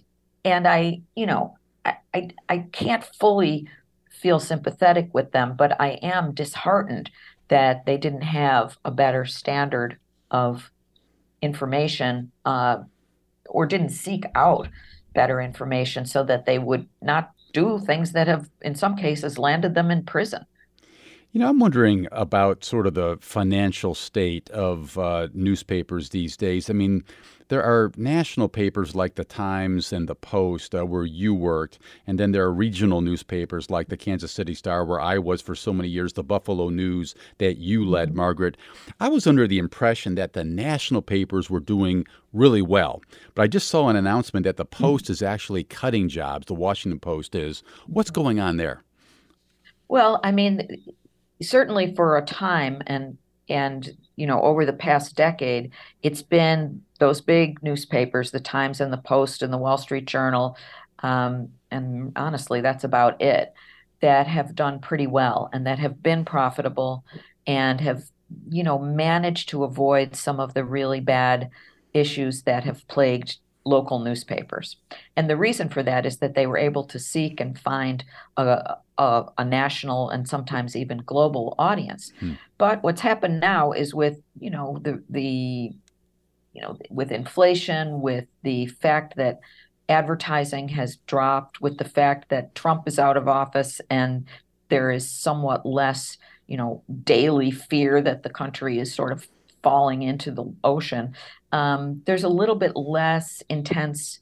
and 0.48 0.66
I, 0.66 1.02
you 1.14 1.26
know, 1.26 1.56
I, 1.84 1.96
I, 2.14 2.28
I 2.48 2.58
can't 2.72 3.04
fully 3.04 3.68
feel 4.10 4.40
sympathetic 4.40 5.10
with 5.12 5.32
them, 5.32 5.54
but 5.56 5.80
I 5.80 5.90
am 6.02 6.34
disheartened 6.34 7.10
that 7.48 7.86
they 7.86 7.96
didn't 7.96 8.22
have 8.22 8.76
a 8.84 8.90
better 8.90 9.24
standard 9.24 9.98
of 10.30 10.70
information 11.40 12.32
uh, 12.44 12.78
or 13.48 13.66
didn't 13.66 13.90
seek 13.90 14.24
out 14.34 14.68
better 15.14 15.40
information 15.40 16.04
so 16.04 16.22
that 16.24 16.46
they 16.46 16.58
would 16.58 16.88
not 17.00 17.30
do 17.52 17.78
things 17.78 18.12
that 18.12 18.26
have, 18.26 18.50
in 18.60 18.74
some 18.74 18.96
cases, 18.96 19.38
landed 19.38 19.74
them 19.74 19.90
in 19.90 20.04
prison. 20.04 20.44
You 21.32 21.40
know, 21.40 21.48
I'm 21.48 21.58
wondering 21.58 22.08
about 22.10 22.64
sort 22.64 22.86
of 22.86 22.94
the 22.94 23.18
financial 23.20 23.94
state 23.94 24.48
of 24.48 24.96
uh, 24.96 25.28
newspapers 25.34 26.08
these 26.08 26.38
days. 26.38 26.70
I 26.70 26.72
mean, 26.72 27.04
there 27.48 27.62
are 27.62 27.92
national 27.98 28.48
papers 28.48 28.94
like 28.94 29.16
the 29.16 29.24
Times 29.24 29.92
and 29.92 30.08
the 30.08 30.14
Post 30.14 30.74
uh, 30.74 30.86
where 30.86 31.04
you 31.04 31.34
worked, 31.34 31.78
and 32.06 32.18
then 32.18 32.32
there 32.32 32.44
are 32.44 32.52
regional 32.52 33.02
newspapers 33.02 33.70
like 33.70 33.88
the 33.88 33.96
Kansas 33.96 34.32
City 34.32 34.54
Star, 34.54 34.86
where 34.86 35.02
I 35.02 35.18
was 35.18 35.42
for 35.42 35.54
so 35.54 35.72
many 35.72 35.88
years, 35.88 36.14
the 36.14 36.24
Buffalo 36.24 36.70
News 36.70 37.14
that 37.36 37.58
you 37.58 37.84
led, 37.84 38.08
mm-hmm. 38.08 38.18
Margaret. 38.18 38.56
I 38.98 39.08
was 39.08 39.26
under 39.26 39.46
the 39.46 39.58
impression 39.58 40.14
that 40.14 40.32
the 40.32 40.44
national 40.44 41.02
papers 41.02 41.50
were 41.50 41.60
doing 41.60 42.06
really 42.32 42.62
well, 42.62 43.02
but 43.34 43.42
I 43.42 43.48
just 43.48 43.68
saw 43.68 43.88
an 43.88 43.96
announcement 43.96 44.44
that 44.44 44.56
the 44.56 44.64
mm-hmm. 44.64 44.82
Post 44.82 45.10
is 45.10 45.20
actually 45.20 45.64
cutting 45.64 46.08
jobs. 46.08 46.46
The 46.46 46.54
Washington 46.54 47.00
Post 47.00 47.34
is. 47.34 47.62
What's 47.86 48.10
going 48.10 48.40
on 48.40 48.56
there? 48.56 48.82
Well, 49.88 50.20
I 50.22 50.32
mean, 50.32 50.68
certainly 51.40 51.94
for 51.94 52.16
a 52.16 52.24
time 52.24 52.82
and 52.86 53.18
and 53.48 53.96
you 54.16 54.26
know 54.26 54.40
over 54.42 54.64
the 54.64 54.72
past 54.72 55.16
decade 55.16 55.70
it's 56.02 56.22
been 56.22 56.82
those 56.98 57.20
big 57.20 57.62
newspapers 57.62 58.30
the 58.30 58.40
times 58.40 58.80
and 58.80 58.92
the 58.92 58.98
post 58.98 59.42
and 59.42 59.52
the 59.52 59.58
wall 59.58 59.78
street 59.78 60.06
journal 60.06 60.56
um, 61.00 61.48
and 61.70 62.12
honestly 62.16 62.60
that's 62.60 62.84
about 62.84 63.20
it 63.22 63.52
that 64.00 64.26
have 64.26 64.54
done 64.54 64.78
pretty 64.78 65.06
well 65.06 65.48
and 65.52 65.66
that 65.66 65.78
have 65.78 66.02
been 66.02 66.24
profitable 66.24 67.04
and 67.46 67.80
have 67.80 68.02
you 68.50 68.62
know 68.62 68.78
managed 68.78 69.48
to 69.48 69.64
avoid 69.64 70.14
some 70.14 70.40
of 70.40 70.54
the 70.54 70.64
really 70.64 71.00
bad 71.00 71.50
issues 71.94 72.42
that 72.42 72.64
have 72.64 72.86
plagued 72.88 73.38
local 73.68 73.98
newspapers. 73.98 74.76
And 75.16 75.28
the 75.28 75.36
reason 75.36 75.68
for 75.68 75.82
that 75.82 76.06
is 76.06 76.18
that 76.18 76.34
they 76.34 76.46
were 76.46 76.58
able 76.58 76.84
to 76.84 76.98
seek 76.98 77.40
and 77.40 77.58
find 77.58 78.04
a, 78.36 78.76
a, 78.96 79.24
a 79.36 79.44
national 79.44 80.10
and 80.10 80.28
sometimes 80.28 80.74
even 80.74 80.98
global 80.98 81.54
audience. 81.58 82.12
Hmm. 82.20 82.34
But 82.56 82.82
what's 82.82 83.00
happened 83.00 83.40
now 83.40 83.72
is 83.72 83.94
with, 83.94 84.18
you 84.40 84.50
know, 84.50 84.78
the, 84.82 85.02
the, 85.10 85.72
you 86.54 86.62
know, 86.62 86.78
with 86.90 87.12
inflation, 87.12 88.00
with 88.00 88.26
the 88.42 88.66
fact 88.66 89.16
that 89.16 89.40
advertising 89.88 90.68
has 90.68 90.96
dropped, 91.06 91.60
with 91.60 91.78
the 91.78 91.88
fact 91.88 92.28
that 92.30 92.54
Trump 92.54 92.88
is 92.88 92.98
out 92.98 93.16
of 93.16 93.28
office 93.28 93.80
and 93.90 94.26
there 94.68 94.90
is 94.90 95.10
somewhat 95.10 95.64
less, 95.64 96.18
you 96.46 96.56
know, 96.56 96.82
daily 97.04 97.50
fear 97.50 98.02
that 98.02 98.22
the 98.22 98.30
country 98.30 98.78
is 98.78 98.94
sort 98.94 99.12
of 99.12 99.28
falling 99.62 100.02
into 100.02 100.30
the 100.30 100.44
ocean. 100.64 101.14
Um, 101.52 102.02
there's 102.04 102.24
a 102.24 102.28
little 102.28 102.54
bit 102.54 102.76
less 102.76 103.42
intense 103.48 104.20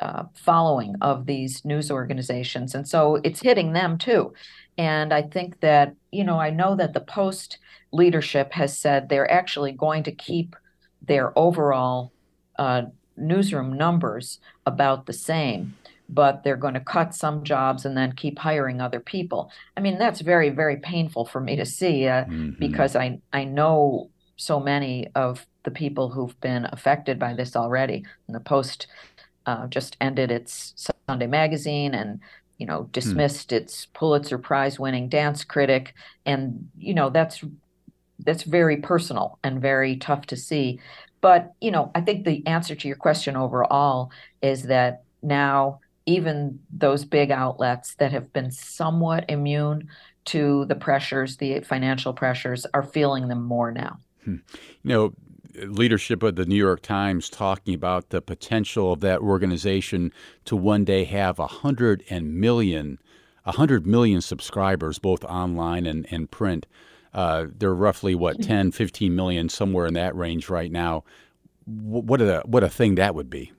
uh, 0.00 0.24
following 0.34 0.96
of 1.00 1.26
these 1.26 1.64
news 1.64 1.90
organizations, 1.90 2.74
and 2.74 2.86
so 2.86 3.16
it's 3.24 3.40
hitting 3.40 3.72
them 3.72 3.96
too. 3.96 4.32
And 4.76 5.12
I 5.12 5.22
think 5.22 5.60
that 5.60 5.94
you 6.10 6.24
know 6.24 6.38
I 6.38 6.50
know 6.50 6.74
that 6.76 6.94
the 6.94 7.00
Post 7.00 7.58
leadership 7.92 8.52
has 8.52 8.76
said 8.76 9.08
they're 9.08 9.30
actually 9.30 9.72
going 9.72 10.02
to 10.02 10.12
keep 10.12 10.56
their 11.00 11.36
overall 11.38 12.12
uh, 12.58 12.82
newsroom 13.16 13.76
numbers 13.76 14.40
about 14.66 15.06
the 15.06 15.12
same 15.12 15.74
but 16.08 16.44
they're 16.44 16.56
going 16.56 16.74
to 16.74 16.80
cut 16.80 17.14
some 17.14 17.44
jobs 17.44 17.84
and 17.84 17.96
then 17.96 18.12
keep 18.12 18.38
hiring 18.38 18.80
other 18.80 19.00
people. 19.00 19.50
I 19.76 19.80
mean, 19.80 19.98
that's 19.98 20.20
very, 20.20 20.50
very 20.50 20.76
painful 20.76 21.24
for 21.24 21.40
me 21.40 21.56
to 21.56 21.64
see 21.64 22.06
uh, 22.06 22.24
mm-hmm. 22.24 22.50
because 22.58 22.94
I, 22.94 23.20
I 23.32 23.44
know 23.44 24.10
so 24.36 24.60
many 24.60 25.08
of 25.14 25.46
the 25.64 25.70
people 25.70 26.10
who've 26.10 26.38
been 26.40 26.66
affected 26.66 27.18
by 27.18 27.34
this 27.34 27.56
already. 27.56 28.04
And 28.26 28.34
the 28.34 28.40
Post 28.40 28.86
uh, 29.46 29.66
just 29.66 29.96
ended 30.00 30.30
its 30.30 30.90
Sunday 31.08 31.26
magazine 31.26 31.94
and 31.94 32.20
you 32.58 32.66
know 32.66 32.82
hmm. 32.82 32.90
dismissed 32.92 33.50
mm. 33.50 33.56
its 33.56 33.86
Pulitzer 33.86 34.38
Prize 34.38 34.78
winning 34.78 35.08
dance 35.08 35.44
critic, 35.44 35.94
and 36.24 36.68
you 36.78 36.94
know 36.94 37.10
that's 37.10 37.44
that's 38.20 38.44
very 38.44 38.76
personal 38.76 39.38
and 39.42 39.60
very 39.60 39.96
tough 39.96 40.26
to 40.26 40.36
see. 40.36 40.80
But 41.20 41.52
you 41.60 41.70
know, 41.70 41.90
I 41.94 42.00
think 42.00 42.24
the 42.24 42.46
answer 42.46 42.74
to 42.74 42.88
your 42.88 42.96
question 42.96 43.36
overall 43.36 44.10
is 44.42 44.64
that 44.64 45.02
now 45.22 45.80
even 46.06 46.60
those 46.70 47.04
big 47.04 47.30
outlets 47.30 47.94
that 47.94 48.12
have 48.12 48.32
been 48.32 48.50
somewhat 48.50 49.24
immune 49.28 49.88
to 50.26 50.64
the 50.66 50.74
pressures, 50.74 51.36
the 51.38 51.60
financial 51.60 52.12
pressures, 52.12 52.66
are 52.74 52.82
feeling 52.82 53.28
them 53.28 53.42
more 53.42 53.72
now. 53.72 53.98
Hmm. 54.24 54.36
You 54.82 54.88
know, 54.88 55.14
leadership 55.54 56.22
of 56.22 56.36
the 56.36 56.46
New 56.46 56.56
York 56.56 56.82
Times 56.82 57.28
talking 57.28 57.74
about 57.74 58.10
the 58.10 58.20
potential 58.20 58.92
of 58.92 59.00
that 59.00 59.20
organization 59.20 60.12
to 60.46 60.56
one 60.56 60.84
day 60.84 61.04
have 61.04 61.38
a 61.38 61.46
hundred 61.46 62.04
and 62.10 62.34
million, 62.34 62.98
a 63.44 63.52
hundred 63.52 63.86
million 63.86 64.20
subscribers, 64.20 64.98
both 64.98 65.24
online 65.24 65.86
and, 65.86 66.06
and 66.10 66.30
print. 66.30 66.66
Uh, 67.12 67.46
they're 67.56 67.74
roughly 67.74 68.14
what 68.14 68.42
10, 68.42 68.72
15 68.72 69.14
million, 69.14 69.48
somewhere 69.48 69.86
in 69.86 69.94
that 69.94 70.16
range 70.16 70.48
right 70.48 70.72
now. 70.72 71.04
What 71.66 72.20
a 72.20 72.42
what 72.44 72.64
a 72.64 72.68
thing 72.68 72.96
that 72.96 73.14
would 73.14 73.30
be. 73.30 73.52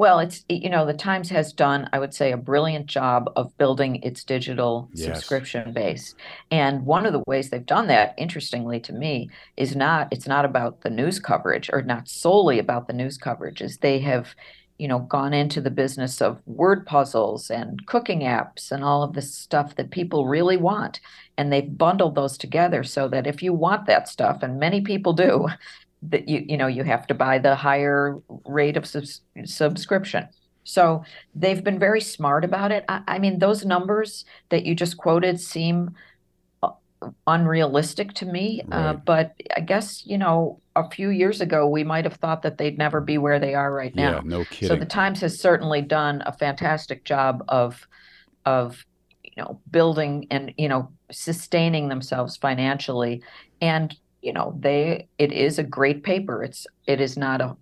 Well, 0.00 0.20
it's 0.20 0.46
you 0.48 0.70
know 0.70 0.86
the 0.86 0.94
Times 0.94 1.28
has 1.28 1.52
done, 1.52 1.86
I 1.92 1.98
would 1.98 2.14
say, 2.14 2.32
a 2.32 2.38
brilliant 2.38 2.86
job 2.86 3.30
of 3.36 3.54
building 3.58 3.96
its 3.96 4.24
digital 4.24 4.88
yes. 4.94 5.08
subscription 5.08 5.74
base. 5.74 6.14
And 6.50 6.86
one 6.86 7.04
of 7.04 7.12
the 7.12 7.22
ways 7.26 7.50
they've 7.50 7.66
done 7.66 7.88
that, 7.88 8.14
interestingly 8.16 8.80
to 8.80 8.94
me, 8.94 9.28
is 9.58 9.76
not 9.76 10.08
it's 10.10 10.26
not 10.26 10.46
about 10.46 10.80
the 10.80 10.88
news 10.88 11.20
coverage 11.20 11.68
or 11.70 11.82
not 11.82 12.08
solely 12.08 12.58
about 12.58 12.86
the 12.86 12.94
news 12.94 13.18
coverage. 13.18 13.60
Is 13.60 13.76
they 13.76 13.98
have, 13.98 14.34
you 14.78 14.88
know, 14.88 15.00
gone 15.00 15.34
into 15.34 15.60
the 15.60 15.70
business 15.70 16.22
of 16.22 16.40
word 16.46 16.86
puzzles 16.86 17.50
and 17.50 17.84
cooking 17.84 18.20
apps 18.20 18.72
and 18.72 18.82
all 18.82 19.02
of 19.02 19.12
this 19.12 19.34
stuff 19.34 19.76
that 19.76 19.90
people 19.90 20.26
really 20.26 20.56
want, 20.56 20.98
and 21.36 21.52
they've 21.52 21.76
bundled 21.76 22.14
those 22.14 22.38
together 22.38 22.84
so 22.84 23.06
that 23.08 23.26
if 23.26 23.42
you 23.42 23.52
want 23.52 23.84
that 23.84 24.08
stuff, 24.08 24.42
and 24.42 24.58
many 24.58 24.80
people 24.80 25.12
do, 25.12 25.46
that 26.02 26.28
you 26.28 26.44
you 26.46 26.56
know 26.56 26.66
you 26.66 26.84
have 26.84 27.06
to 27.08 27.14
buy 27.14 27.38
the 27.38 27.54
higher 27.54 28.18
rate 28.46 28.76
of 28.76 28.86
subs- 28.86 29.22
subscription. 29.44 30.28
So 30.64 31.04
they've 31.34 31.62
been 31.62 31.78
very 31.78 32.00
smart 32.00 32.44
about 32.44 32.70
it. 32.70 32.84
I, 32.88 33.02
I, 33.08 33.18
mean, 33.18 33.38
those 33.38 33.64
numbers 33.64 34.24
that 34.50 34.64
you 34.66 34.74
just 34.74 34.98
quoted 34.98 35.40
seem 35.40 35.94
uh, 36.62 36.70
unrealistic 37.26 38.12
to 38.14 38.26
me. 38.26 38.60
Uh, 38.62 38.76
right. 38.76 38.86
Uh, 38.86 38.92
but 38.94 39.34
I 39.56 39.60
guess 39.60 40.06
you 40.06 40.18
know, 40.18 40.60
a 40.76 40.88
few 40.88 41.10
years 41.10 41.40
ago, 41.40 41.66
we 41.66 41.84
might 41.84 42.04
have 42.04 42.14
thought 42.14 42.42
that 42.42 42.58
they'd 42.58 42.78
never 42.78 43.00
be 43.00 43.18
where 43.18 43.38
they 43.38 43.54
are 43.54 43.72
right 43.72 43.94
now. 43.94 44.16
Yeah, 44.16 44.20
no 44.24 44.44
kidding. 44.44 44.68
So 44.68 44.76
the 44.76 44.86
Times 44.86 45.20
has 45.20 45.40
certainly 45.40 45.82
done 45.82 46.22
a 46.26 46.32
fantastic 46.32 47.04
job 47.04 47.44
of 47.48 47.86
of 48.46 48.84
you 49.22 49.42
know 49.42 49.60
building 49.70 50.26
and 50.30 50.52
you 50.56 50.68
know 50.68 50.90
sustaining 51.10 51.88
themselves 51.88 52.36
financially 52.36 53.22
and 53.60 53.96
you 54.22 54.32
know 54.32 54.56
they 54.58 55.08
it 55.18 55.32
is 55.32 55.58
a 55.58 55.64
great 55.64 56.02
paper. 56.02 56.42
It's 56.42 56.66
it 56.86 57.00
is 57.00 57.16
not 57.16 57.40
a 57.40 57.56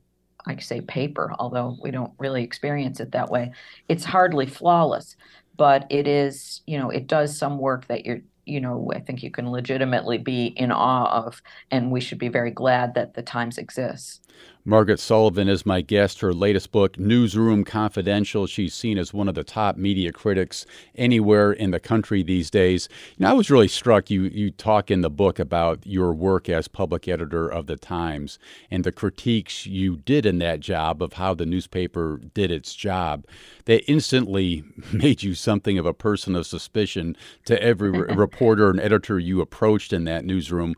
i 0.47 0.57
say 0.57 0.81
paper 0.81 1.35
although 1.38 1.77
we 1.83 1.90
don't 1.90 2.12
really 2.18 2.42
experience 2.42 3.01
it 3.01 3.12
that 3.12 3.31
way. 3.31 3.53
It's 3.88 4.05
hardly 4.05 4.47
flawless 4.47 5.16
but 5.59 5.87
it 5.90 6.09
is 6.09 6.62
you 6.66 6.79
know 6.79 6.88
it 6.88 7.07
does 7.07 7.37
some 7.37 7.59
work 7.59 7.87
that 7.88 8.07
you're 8.07 8.21
you 8.47 8.61
know 8.61 8.90
i 8.94 9.01
think 9.01 9.23
you 9.23 9.31
can 9.31 9.51
legitimately 9.51 10.16
be 10.16 10.47
in 10.47 10.73
awe 10.73 11.27
of 11.27 11.42
and 11.71 11.90
we 11.90 12.01
should 12.01 12.16
be 12.16 12.29
very 12.29 12.51
glad 12.51 12.94
that 12.94 13.12
the 13.12 13.23
times 13.23 13.59
exists 13.59 14.21
Margaret 14.69 15.01
Sullivan 15.01 15.49
is 15.49 15.65
my 15.65 15.81
guest. 15.81 16.21
Her 16.21 16.35
latest 16.35 16.73
book, 16.73 16.99
Newsroom 16.99 17.65
Confidential, 17.65 18.47
she's 18.47 18.75
seen 18.75 18.99
as 18.99 19.15
one 19.15 19.27
of 19.27 19.35
the 19.35 19.43
top 19.43 19.79
media 19.79 20.13
critics 20.13 20.67
anywhere 20.95 21.51
in 21.51 21.71
the 21.71 21.81
country 21.81 22.23
these 22.23 22.51
days. 22.51 22.87
You 23.17 23.25
know, 23.25 23.31
I 23.31 23.33
was 23.33 23.51
really 23.51 23.67
struck. 23.67 24.11
You 24.11 24.25
you 24.25 24.51
talk 24.51 24.91
in 24.91 25.01
the 25.01 25.09
book 25.09 25.39
about 25.39 25.87
your 25.87 26.13
work 26.13 26.51
as 26.51 26.69
public 26.69 27.09
editor 27.09 27.49
of 27.49 27.67
the 27.67 27.77
Times 27.77 28.39
and 28.71 28.85
the 28.85 28.93
critiques 28.93 29.65
you 29.65 29.97
did 29.97 30.27
in 30.27 30.39
that 30.41 30.61
job 30.61 31.03
of 31.03 31.15
how 31.15 31.33
the 31.33 31.47
newspaper 31.47 32.21
did 32.35 32.51
its 32.51 32.75
job. 32.75 33.25
They 33.65 33.79
instantly 33.89 34.65
made 34.93 35.23
you 35.23 35.33
something 35.33 35.79
of 35.79 35.87
a 35.87 35.95
person 35.95 36.37
of 36.37 36.47
suspicion 36.47 37.17
to 37.47 37.61
every 37.63 37.91
reporter 38.15 38.69
and 38.69 38.81
editor 38.81 39.19
you 39.19 39.41
approached 39.41 39.95
in 39.95 40.05
that 40.05 40.27
newsroom. 40.27 40.75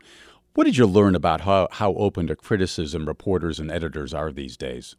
What 0.53 0.65
did 0.65 0.77
you 0.77 0.85
learn 0.85 1.15
about 1.15 1.41
how, 1.41 1.69
how 1.71 1.93
open 1.93 2.27
to 2.27 2.35
criticism 2.35 3.07
reporters 3.07 3.59
and 3.59 3.71
editors 3.71 4.13
are 4.13 4.31
these 4.31 4.57
days? 4.57 4.95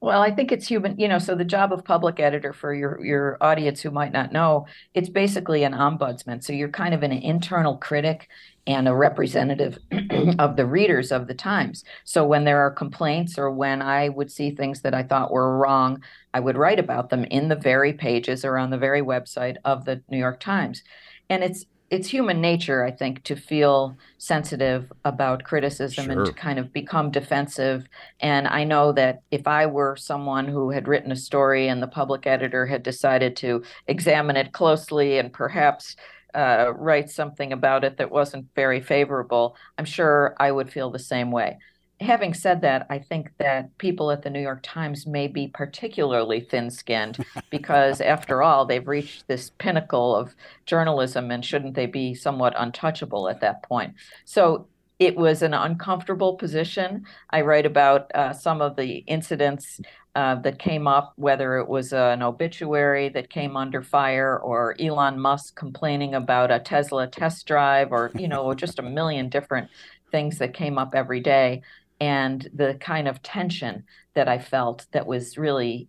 Well, 0.00 0.22
I 0.22 0.30
think 0.30 0.52
it's 0.52 0.68
human, 0.68 0.96
you 0.96 1.08
know, 1.08 1.18
so 1.18 1.34
the 1.34 1.44
job 1.44 1.72
of 1.72 1.84
public 1.84 2.20
editor 2.20 2.52
for 2.52 2.72
your 2.72 3.04
your 3.04 3.36
audience 3.40 3.80
who 3.80 3.90
might 3.90 4.12
not 4.12 4.30
know, 4.30 4.66
it's 4.94 5.08
basically 5.08 5.64
an 5.64 5.72
ombudsman. 5.72 6.44
So 6.44 6.52
you're 6.52 6.68
kind 6.68 6.94
of 6.94 7.02
an 7.02 7.10
internal 7.10 7.76
critic 7.78 8.28
and 8.68 8.86
a 8.86 8.94
representative 8.94 9.76
of 10.38 10.54
the 10.54 10.66
readers 10.66 11.10
of 11.10 11.26
the 11.26 11.34
Times. 11.34 11.82
So 12.04 12.24
when 12.24 12.44
there 12.44 12.60
are 12.60 12.70
complaints 12.70 13.36
or 13.38 13.50
when 13.50 13.82
I 13.82 14.10
would 14.10 14.30
see 14.30 14.52
things 14.52 14.82
that 14.82 14.94
I 14.94 15.02
thought 15.02 15.32
were 15.32 15.58
wrong, 15.58 16.00
I 16.32 16.38
would 16.38 16.56
write 16.56 16.78
about 16.78 17.10
them 17.10 17.24
in 17.24 17.48
the 17.48 17.56
very 17.56 17.92
pages 17.92 18.44
or 18.44 18.56
on 18.56 18.70
the 18.70 18.78
very 18.78 19.02
website 19.02 19.56
of 19.64 19.84
the 19.84 20.00
New 20.08 20.18
York 20.18 20.38
Times. 20.38 20.84
And 21.28 21.42
it's 21.42 21.64
it's 21.90 22.08
human 22.08 22.40
nature, 22.40 22.84
I 22.84 22.90
think, 22.90 23.24
to 23.24 23.36
feel 23.36 23.96
sensitive 24.18 24.92
about 25.04 25.44
criticism 25.44 26.04
sure. 26.04 26.12
and 26.12 26.26
to 26.26 26.32
kind 26.32 26.58
of 26.58 26.72
become 26.72 27.10
defensive. 27.10 27.86
And 28.20 28.46
I 28.46 28.64
know 28.64 28.92
that 28.92 29.20
if 29.30 29.46
I 29.46 29.66
were 29.66 29.96
someone 29.96 30.46
who 30.46 30.70
had 30.70 30.86
written 30.86 31.12
a 31.12 31.16
story 31.16 31.68
and 31.68 31.82
the 31.82 31.88
public 31.88 32.26
editor 32.26 32.66
had 32.66 32.82
decided 32.82 33.36
to 33.36 33.62
examine 33.86 34.36
it 34.36 34.52
closely 34.52 35.18
and 35.18 35.32
perhaps 35.32 35.96
uh, 36.34 36.72
write 36.76 37.08
something 37.08 37.52
about 37.52 37.84
it 37.84 37.96
that 37.96 38.10
wasn't 38.10 38.46
very 38.54 38.82
favorable, 38.82 39.56
I'm 39.78 39.86
sure 39.86 40.36
I 40.38 40.52
would 40.52 40.70
feel 40.70 40.90
the 40.90 40.98
same 40.98 41.30
way 41.30 41.58
having 42.00 42.34
said 42.34 42.60
that, 42.62 42.86
I 42.90 42.98
think 42.98 43.30
that 43.38 43.76
people 43.78 44.10
at 44.10 44.22
the 44.22 44.30
New 44.30 44.40
York 44.40 44.60
Times 44.62 45.06
may 45.06 45.26
be 45.26 45.48
particularly 45.48 46.40
thin 46.40 46.70
skinned 46.70 47.24
because, 47.50 48.00
after 48.00 48.42
all, 48.42 48.64
they've 48.64 48.86
reached 48.86 49.26
this 49.26 49.50
pinnacle 49.58 50.14
of 50.14 50.34
journalism 50.66 51.30
and 51.30 51.44
shouldn't 51.44 51.74
they 51.74 51.86
be 51.86 52.14
somewhat 52.14 52.54
untouchable 52.56 53.28
at 53.28 53.40
that 53.40 53.62
point? 53.62 53.94
So 54.24 54.66
it 54.98 55.16
was 55.16 55.42
an 55.42 55.54
uncomfortable 55.54 56.34
position. 56.34 57.04
I 57.30 57.42
write 57.42 57.66
about 57.66 58.10
uh, 58.14 58.32
some 58.32 58.60
of 58.60 58.76
the 58.76 58.98
incidents 59.06 59.80
uh, 60.16 60.34
that 60.36 60.58
came 60.58 60.88
up, 60.88 61.12
whether 61.14 61.58
it 61.58 61.68
was 61.68 61.92
uh, 61.92 62.10
an 62.12 62.22
obituary 62.22 63.08
that 63.10 63.30
came 63.30 63.56
under 63.56 63.82
fire 63.82 64.36
or 64.38 64.74
Elon 64.80 65.20
Musk 65.20 65.54
complaining 65.54 66.14
about 66.14 66.50
a 66.50 66.58
Tesla 66.58 67.06
test 67.06 67.46
drive 67.46 67.92
or, 67.92 68.10
you 68.16 68.26
know, 68.26 68.52
just 68.54 68.80
a 68.80 68.82
million 68.82 69.28
different 69.28 69.70
things 70.10 70.38
that 70.38 70.54
came 70.54 70.78
up 70.78 70.94
every 70.94 71.20
day 71.20 71.62
and 72.00 72.48
the 72.54 72.74
kind 72.74 73.08
of 73.08 73.22
tension 73.22 73.84
that 74.14 74.28
I 74.28 74.38
felt 74.38 74.86
that 74.92 75.06
was 75.06 75.38
really 75.38 75.88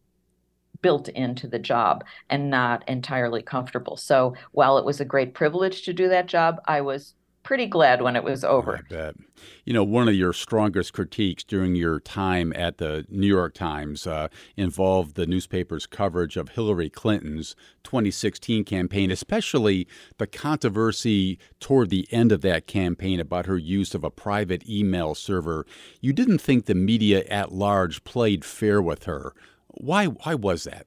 built 0.81 1.09
into 1.09 1.47
the 1.47 1.59
job 1.59 2.03
and 2.29 2.49
not 2.49 2.87
entirely 2.87 3.41
comfortable. 3.41 3.97
So 3.97 4.35
while 4.51 4.77
it 4.77 4.85
was 4.85 5.01
a 5.01 5.05
great 5.05 5.33
privilege 5.33 5.83
to 5.83 5.93
do 5.93 6.09
that 6.09 6.27
job, 6.27 6.61
I 6.65 6.81
was 6.81 7.15
pretty 7.49 7.65
glad 7.65 8.03
when 8.03 8.15
it 8.15 8.23
was 8.23 8.43
over. 8.43 8.79
You 9.65 9.73
know, 9.73 9.83
one 9.83 10.07
of 10.07 10.13
your 10.13 10.33
strongest 10.33 10.93
critiques 10.93 11.43
during 11.43 11.73
your 11.73 11.99
time 11.99 12.53
at 12.55 12.77
the 12.77 13.07
New 13.09 13.25
York 13.25 13.55
Times 13.55 14.05
uh, 14.05 14.27
involved 14.55 15.15
the 15.15 15.25
newspaper's 15.25 15.87
coverage 15.87 16.37
of 16.37 16.49
Hillary 16.49 16.91
Clinton's 16.91 17.55
2016 17.83 18.65
campaign, 18.65 19.09
especially 19.09 19.87
the 20.19 20.27
controversy 20.27 21.39
toward 21.59 21.89
the 21.89 22.07
end 22.11 22.31
of 22.31 22.41
that 22.41 22.67
campaign 22.67 23.19
about 23.19 23.47
her 23.47 23.57
use 23.57 23.95
of 23.95 24.03
a 24.03 24.11
private 24.11 24.69
email 24.69 25.15
server. 25.15 25.65
You 26.01 26.13
didn't 26.13 26.41
think 26.41 26.67
the 26.67 26.75
media 26.75 27.23
at 27.31 27.51
large 27.51 28.03
played 28.03 28.45
fair 28.45 28.79
with 28.79 29.05
her. 29.05 29.33
Why? 29.69 30.05
Why 30.05 30.35
was 30.35 30.65
that? 30.65 30.85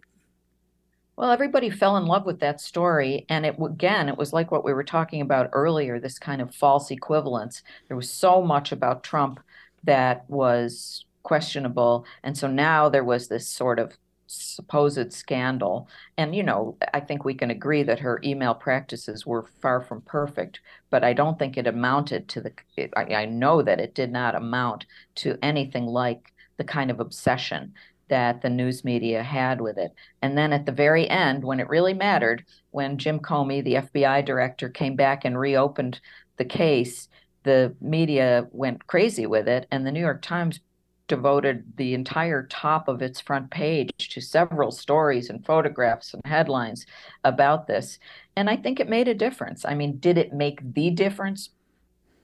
Well, 1.16 1.30
everybody 1.30 1.68
fell 1.70 1.96
in 1.98 2.06
love 2.06 2.24
with 2.24 2.40
that 2.40 2.60
story. 2.60 3.26
And 3.28 3.44
it 3.44 3.56
again, 3.62 4.08
it 4.08 4.16
was 4.16 4.32
like 4.32 4.50
what 4.50 4.64
we 4.64 4.72
were 4.72 4.84
talking 4.84 5.20
about 5.20 5.50
earlier 5.52 6.00
this 6.00 6.18
kind 6.18 6.40
of 6.40 6.54
false 6.54 6.90
equivalence. 6.90 7.62
There 7.88 7.96
was 7.96 8.10
so 8.10 8.42
much 8.42 8.72
about 8.72 9.04
Trump 9.04 9.40
that 9.84 10.28
was 10.28 11.04
questionable. 11.22 12.06
And 12.22 12.36
so 12.36 12.48
now 12.48 12.88
there 12.88 13.04
was 13.04 13.28
this 13.28 13.46
sort 13.48 13.78
of 13.78 13.96
supposed 14.26 15.12
scandal. 15.12 15.88
And, 16.16 16.34
you 16.34 16.42
know, 16.42 16.76
I 16.94 17.00
think 17.00 17.24
we 17.24 17.34
can 17.34 17.50
agree 17.50 17.82
that 17.82 18.00
her 18.00 18.18
email 18.24 18.54
practices 18.54 19.26
were 19.26 19.44
far 19.60 19.82
from 19.82 20.00
perfect, 20.02 20.60
but 20.90 21.04
I 21.04 21.12
don't 21.12 21.38
think 21.38 21.56
it 21.58 21.66
amounted 21.66 22.28
to 22.28 22.40
the, 22.40 22.52
it, 22.76 22.92
I, 22.96 23.02
I 23.14 23.24
know 23.26 23.60
that 23.62 23.80
it 23.80 23.94
did 23.94 24.10
not 24.10 24.34
amount 24.34 24.86
to 25.16 25.38
anything 25.42 25.84
like 25.86 26.32
the 26.56 26.64
kind 26.64 26.90
of 26.90 27.00
obsession 27.00 27.74
that 28.12 28.42
the 28.42 28.50
news 28.50 28.84
media 28.84 29.22
had 29.22 29.58
with 29.62 29.78
it. 29.78 29.90
And 30.20 30.36
then 30.36 30.52
at 30.52 30.66
the 30.66 30.72
very 30.72 31.08
end, 31.08 31.42
when 31.42 31.60
it 31.60 31.68
really 31.70 31.94
mattered, 31.94 32.44
when 32.70 32.98
Jim 32.98 33.18
Comey, 33.18 33.64
the 33.64 33.76
FBI 33.76 34.22
director, 34.26 34.68
came 34.68 34.96
back 34.96 35.24
and 35.24 35.38
reopened 35.38 35.98
the 36.36 36.44
case, 36.44 37.08
the 37.44 37.74
media 37.80 38.46
went 38.52 38.86
crazy 38.86 39.24
with 39.24 39.48
it. 39.48 39.66
And 39.70 39.86
the 39.86 39.90
New 39.90 40.00
York 40.00 40.20
Times 40.20 40.60
devoted 41.08 41.64
the 41.76 41.94
entire 41.94 42.46
top 42.48 42.86
of 42.86 43.00
its 43.00 43.18
front 43.18 43.50
page 43.50 44.10
to 44.10 44.20
several 44.20 44.70
stories 44.70 45.30
and 45.30 45.46
photographs 45.46 46.12
and 46.12 46.20
headlines 46.26 46.84
about 47.24 47.66
this. 47.66 47.98
And 48.36 48.50
I 48.50 48.56
think 48.56 48.78
it 48.78 48.90
made 48.90 49.08
a 49.08 49.14
difference. 49.14 49.64
I 49.64 49.74
mean, 49.74 49.96
did 50.00 50.18
it 50.18 50.34
make 50.34 50.74
the 50.74 50.90
difference? 50.90 51.48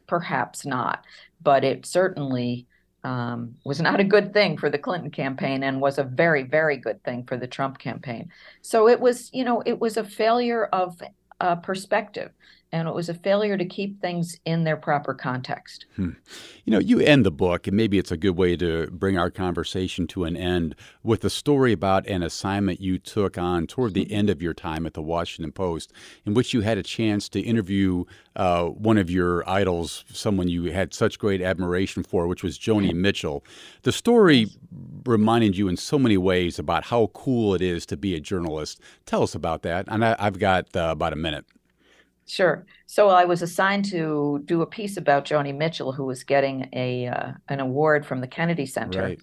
Perhaps 0.06 0.66
not, 0.66 1.02
but 1.42 1.64
it 1.64 1.86
certainly 1.86 2.66
um, 3.08 3.54
was 3.64 3.80
not 3.80 4.00
a 4.00 4.04
good 4.04 4.34
thing 4.34 4.58
for 4.58 4.68
the 4.68 4.76
Clinton 4.76 5.10
campaign 5.10 5.62
and 5.62 5.80
was 5.80 5.96
a 5.96 6.04
very, 6.04 6.42
very 6.42 6.76
good 6.76 7.02
thing 7.04 7.24
for 7.24 7.38
the 7.38 7.46
Trump 7.46 7.78
campaign. 7.78 8.30
So 8.60 8.86
it 8.86 9.00
was, 9.00 9.30
you 9.32 9.44
know, 9.44 9.62
it 9.64 9.80
was 9.80 9.96
a 9.96 10.04
failure 10.04 10.66
of 10.66 11.00
uh, 11.40 11.56
perspective 11.56 12.32
and 12.70 12.86
it 12.86 12.94
was 12.94 13.08
a 13.08 13.14
failure 13.14 13.56
to 13.56 13.64
keep 13.64 14.00
things 14.00 14.38
in 14.44 14.64
their 14.64 14.76
proper 14.76 15.14
context. 15.14 15.86
Hmm. 15.96 16.10
You 16.64 16.72
know, 16.72 16.78
you 16.78 17.00
end 17.00 17.24
the 17.24 17.30
book, 17.30 17.66
and 17.66 17.76
maybe 17.76 17.98
it's 17.98 18.12
a 18.12 18.16
good 18.16 18.36
way 18.36 18.56
to 18.56 18.88
bring 18.90 19.16
our 19.16 19.30
conversation 19.30 20.06
to 20.08 20.24
an 20.24 20.36
end 20.36 20.74
with 21.02 21.24
a 21.24 21.30
story 21.30 21.72
about 21.72 22.06
an 22.06 22.22
assignment 22.22 22.80
you 22.80 22.98
took 22.98 23.38
on 23.38 23.66
toward 23.66 23.94
the 23.94 24.12
end 24.12 24.28
of 24.28 24.42
your 24.42 24.52
time 24.52 24.84
at 24.84 24.92
the 24.92 25.02
Washington 25.02 25.50
Post, 25.50 25.92
in 26.26 26.34
which 26.34 26.52
you 26.52 26.60
had 26.60 26.76
a 26.76 26.82
chance 26.82 27.28
to 27.30 27.40
interview 27.40 28.04
uh, 28.36 28.64
one 28.66 28.98
of 28.98 29.10
your 29.10 29.48
idols, 29.48 30.04
someone 30.12 30.48
you 30.48 30.64
had 30.64 30.92
such 30.92 31.18
great 31.18 31.40
admiration 31.40 32.02
for, 32.02 32.26
which 32.26 32.42
was 32.42 32.58
Joni 32.58 32.92
Mitchell. 32.92 33.42
The 33.82 33.92
story 33.92 34.48
reminded 35.06 35.56
you 35.56 35.68
in 35.68 35.76
so 35.78 35.98
many 35.98 36.18
ways 36.18 36.58
about 36.58 36.84
how 36.84 37.06
cool 37.14 37.54
it 37.54 37.62
is 37.62 37.86
to 37.86 37.96
be 37.96 38.14
a 38.14 38.20
journalist. 38.20 38.80
Tell 39.06 39.22
us 39.22 39.34
about 39.34 39.62
that. 39.62 39.86
And 39.88 40.04
I, 40.04 40.16
have 40.22 40.38
got 40.38 40.76
uh, 40.76 40.88
about 40.90 41.14
a 41.14 41.16
minute. 41.16 41.46
Sure. 42.28 42.66
So 42.86 43.08
I 43.08 43.24
was 43.24 43.40
assigned 43.40 43.86
to 43.86 44.42
do 44.44 44.60
a 44.60 44.66
piece 44.66 44.98
about 44.98 45.24
Joni 45.24 45.56
Mitchell, 45.56 45.92
who 45.92 46.04
was 46.04 46.24
getting 46.24 46.68
a 46.74 47.06
uh, 47.06 47.32
an 47.48 47.58
award 47.58 48.04
from 48.04 48.20
the 48.20 48.26
Kennedy 48.26 48.66
Center. 48.66 49.02
Right. 49.02 49.20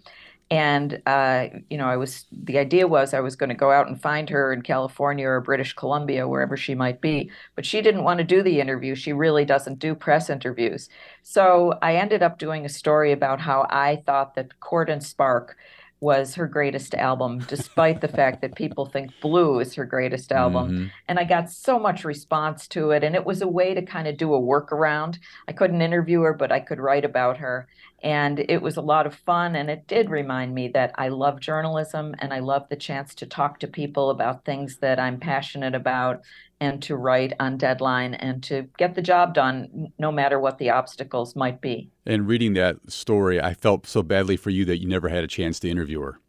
And 0.49 1.01
uh, 1.05 1.47
you 1.69 1.77
know, 1.77 1.85
I 1.85 1.97
was 1.97 2.25
the 2.31 2.57
idea 2.57 2.87
was 2.87 3.13
I 3.13 3.19
was 3.19 3.35
going 3.35 3.49
to 3.49 3.55
go 3.55 3.71
out 3.71 3.87
and 3.87 4.01
find 4.01 4.27
her 4.29 4.51
in 4.51 4.63
California 4.63 5.27
or 5.27 5.39
British 5.39 5.73
Columbia, 5.73 6.27
wherever 6.27 6.57
she 6.57 6.73
might 6.73 6.99
be. 6.99 7.29
But 7.55 7.65
she 7.65 7.81
didn't 7.81 8.03
want 8.03 8.17
to 8.19 8.23
do 8.23 8.41
the 8.41 8.59
interview. 8.59 8.95
She 8.95 9.13
really 9.13 9.45
doesn't 9.45 9.77
do 9.77 9.93
press 9.93 10.29
interviews. 10.29 10.89
So 11.21 11.77
I 11.83 11.95
ended 11.97 12.23
up 12.23 12.39
doing 12.39 12.65
a 12.65 12.69
story 12.69 13.11
about 13.11 13.39
how 13.39 13.67
I 13.69 14.03
thought 14.07 14.33
that 14.33 14.59
Court 14.59 14.89
and 14.89 15.03
Spark 15.03 15.57
was 16.01 16.35
her 16.35 16.47
greatest 16.47 16.93
album, 16.93 17.39
despite 17.47 18.01
the 18.01 18.07
fact 18.07 18.41
that 18.41 18.55
people 18.55 18.85
think 18.85 19.11
Blue 19.21 19.59
is 19.59 19.73
her 19.75 19.85
greatest 19.85 20.31
album. 20.31 20.71
Mm-hmm. 20.71 20.85
And 21.07 21.19
I 21.19 21.23
got 21.23 21.49
so 21.49 21.79
much 21.79 22.03
response 22.03 22.67
to 22.69 22.91
it. 22.91 23.03
And 23.03 23.15
it 23.15 23.25
was 23.25 23.41
a 23.41 23.47
way 23.47 23.73
to 23.73 23.81
kind 23.81 24.07
of 24.07 24.17
do 24.17 24.33
a 24.33 24.39
workaround. 24.39 25.17
I 25.47 25.53
couldn't 25.53 25.81
interview 25.81 26.21
her, 26.21 26.33
but 26.33 26.51
I 26.51 26.59
could 26.59 26.79
write 26.79 27.05
about 27.05 27.37
her. 27.37 27.67
And 28.05 28.45
it 28.47 28.61
was 28.61 28.77
a 28.77 28.81
lot 28.81 29.07
of 29.07 29.15
fun. 29.15 29.55
And 29.55 29.67
it 29.67 29.87
did 29.87 30.11
remind 30.11 30.53
me 30.53 30.67
that 30.69 30.93
I 30.95 31.07
love 31.07 31.39
journalism 31.39 32.13
and 32.19 32.31
I 32.31 32.39
love 32.39 32.69
the 32.69 32.75
chance 32.75 33.15
to 33.15 33.25
talk 33.25 33.59
to 33.59 33.67
people 33.67 34.11
about 34.11 34.45
things 34.45 34.77
that 34.77 34.99
I'm 34.99 35.19
passionate 35.19 35.73
about 35.73 36.21
and 36.59 36.83
to 36.83 36.95
write 36.95 37.33
on 37.39 37.57
deadline 37.57 38.13
and 38.13 38.43
to 38.43 38.69
get 38.77 38.93
the 38.93 39.01
job 39.01 39.33
done 39.33 39.91
no 39.97 40.11
matter 40.11 40.39
what 40.39 40.59
the 40.59 40.69
obstacles 40.69 41.35
might 41.35 41.61
be. 41.61 41.89
And 42.05 42.27
reading 42.27 42.53
that 42.53 42.91
story, 42.91 43.41
I 43.41 43.55
felt 43.55 43.87
so 43.87 44.03
badly 44.03 44.37
for 44.37 44.51
you 44.51 44.65
that 44.65 44.79
you 44.79 44.87
never 44.87 45.09
had 45.09 45.23
a 45.23 45.27
chance 45.27 45.59
to 45.61 45.69
interview 45.69 45.99
her. 46.01 46.19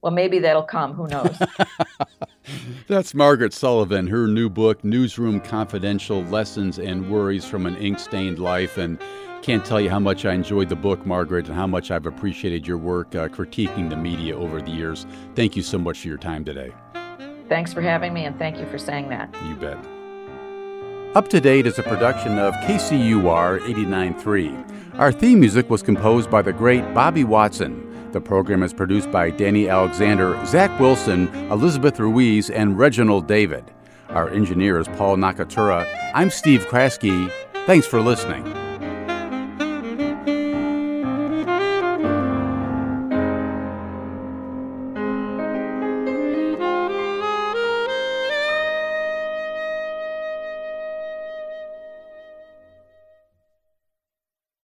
Well, 0.00 0.12
maybe 0.12 0.38
that'll 0.38 0.62
come. 0.62 0.94
Who 0.94 1.06
knows? 1.06 1.36
That's 2.88 3.14
Margaret 3.14 3.52
Sullivan, 3.52 4.06
her 4.06 4.26
new 4.26 4.48
book, 4.48 4.82
Newsroom 4.82 5.38
Confidential 5.38 6.22
Lessons 6.24 6.78
and 6.78 7.10
Worries 7.10 7.44
from 7.44 7.66
an 7.66 7.76
Ink 7.76 7.98
Stained 7.98 8.38
Life. 8.38 8.78
And 8.78 8.98
can't 9.42 9.64
tell 9.64 9.80
you 9.80 9.90
how 9.90 9.98
much 9.98 10.24
I 10.24 10.32
enjoyed 10.32 10.68
the 10.68 10.76
book, 10.76 11.04
Margaret, 11.04 11.48
and 11.48 11.56
how 11.56 11.66
much 11.66 11.90
I've 11.90 12.06
appreciated 12.06 12.66
your 12.66 12.78
work 12.78 13.14
uh, 13.14 13.28
critiquing 13.28 13.90
the 13.90 13.96
media 13.96 14.36
over 14.36 14.62
the 14.62 14.70
years. 14.70 15.04
Thank 15.34 15.56
you 15.56 15.62
so 15.62 15.78
much 15.78 16.00
for 16.00 16.08
your 16.08 16.16
time 16.16 16.44
today. 16.44 16.72
Thanks 17.48 17.72
for 17.72 17.82
having 17.82 18.14
me, 18.14 18.24
and 18.24 18.38
thank 18.38 18.58
you 18.58 18.66
for 18.66 18.78
saying 18.78 19.08
that. 19.08 19.34
You 19.46 19.56
bet. 19.56 19.78
Up 21.16 21.28
to 21.28 21.40
Date 21.40 21.66
is 21.66 21.78
a 21.78 21.82
production 21.82 22.38
of 22.38 22.54
KCUR 22.54 23.60
89.3. 23.60 24.98
Our 24.98 25.12
theme 25.12 25.40
music 25.40 25.68
was 25.68 25.82
composed 25.82 26.30
by 26.30 26.40
the 26.40 26.52
great 26.52 26.94
Bobby 26.94 27.24
Watson. 27.24 27.88
The 28.12 28.20
program 28.20 28.62
is 28.62 28.72
produced 28.72 29.10
by 29.10 29.30
Danny 29.30 29.68
Alexander, 29.68 30.42
Zach 30.46 30.78
Wilson, 30.78 31.28
Elizabeth 31.50 31.98
Ruiz, 31.98 32.48
and 32.48 32.78
Reginald 32.78 33.26
David. 33.26 33.64
Our 34.08 34.30
engineer 34.30 34.78
is 34.78 34.88
Paul 34.88 35.16
Nakatura. 35.16 35.86
I'm 36.14 36.30
Steve 36.30 36.66
Kraske. 36.66 37.30
Thanks 37.66 37.86
for 37.86 38.00
listening. 38.00 38.71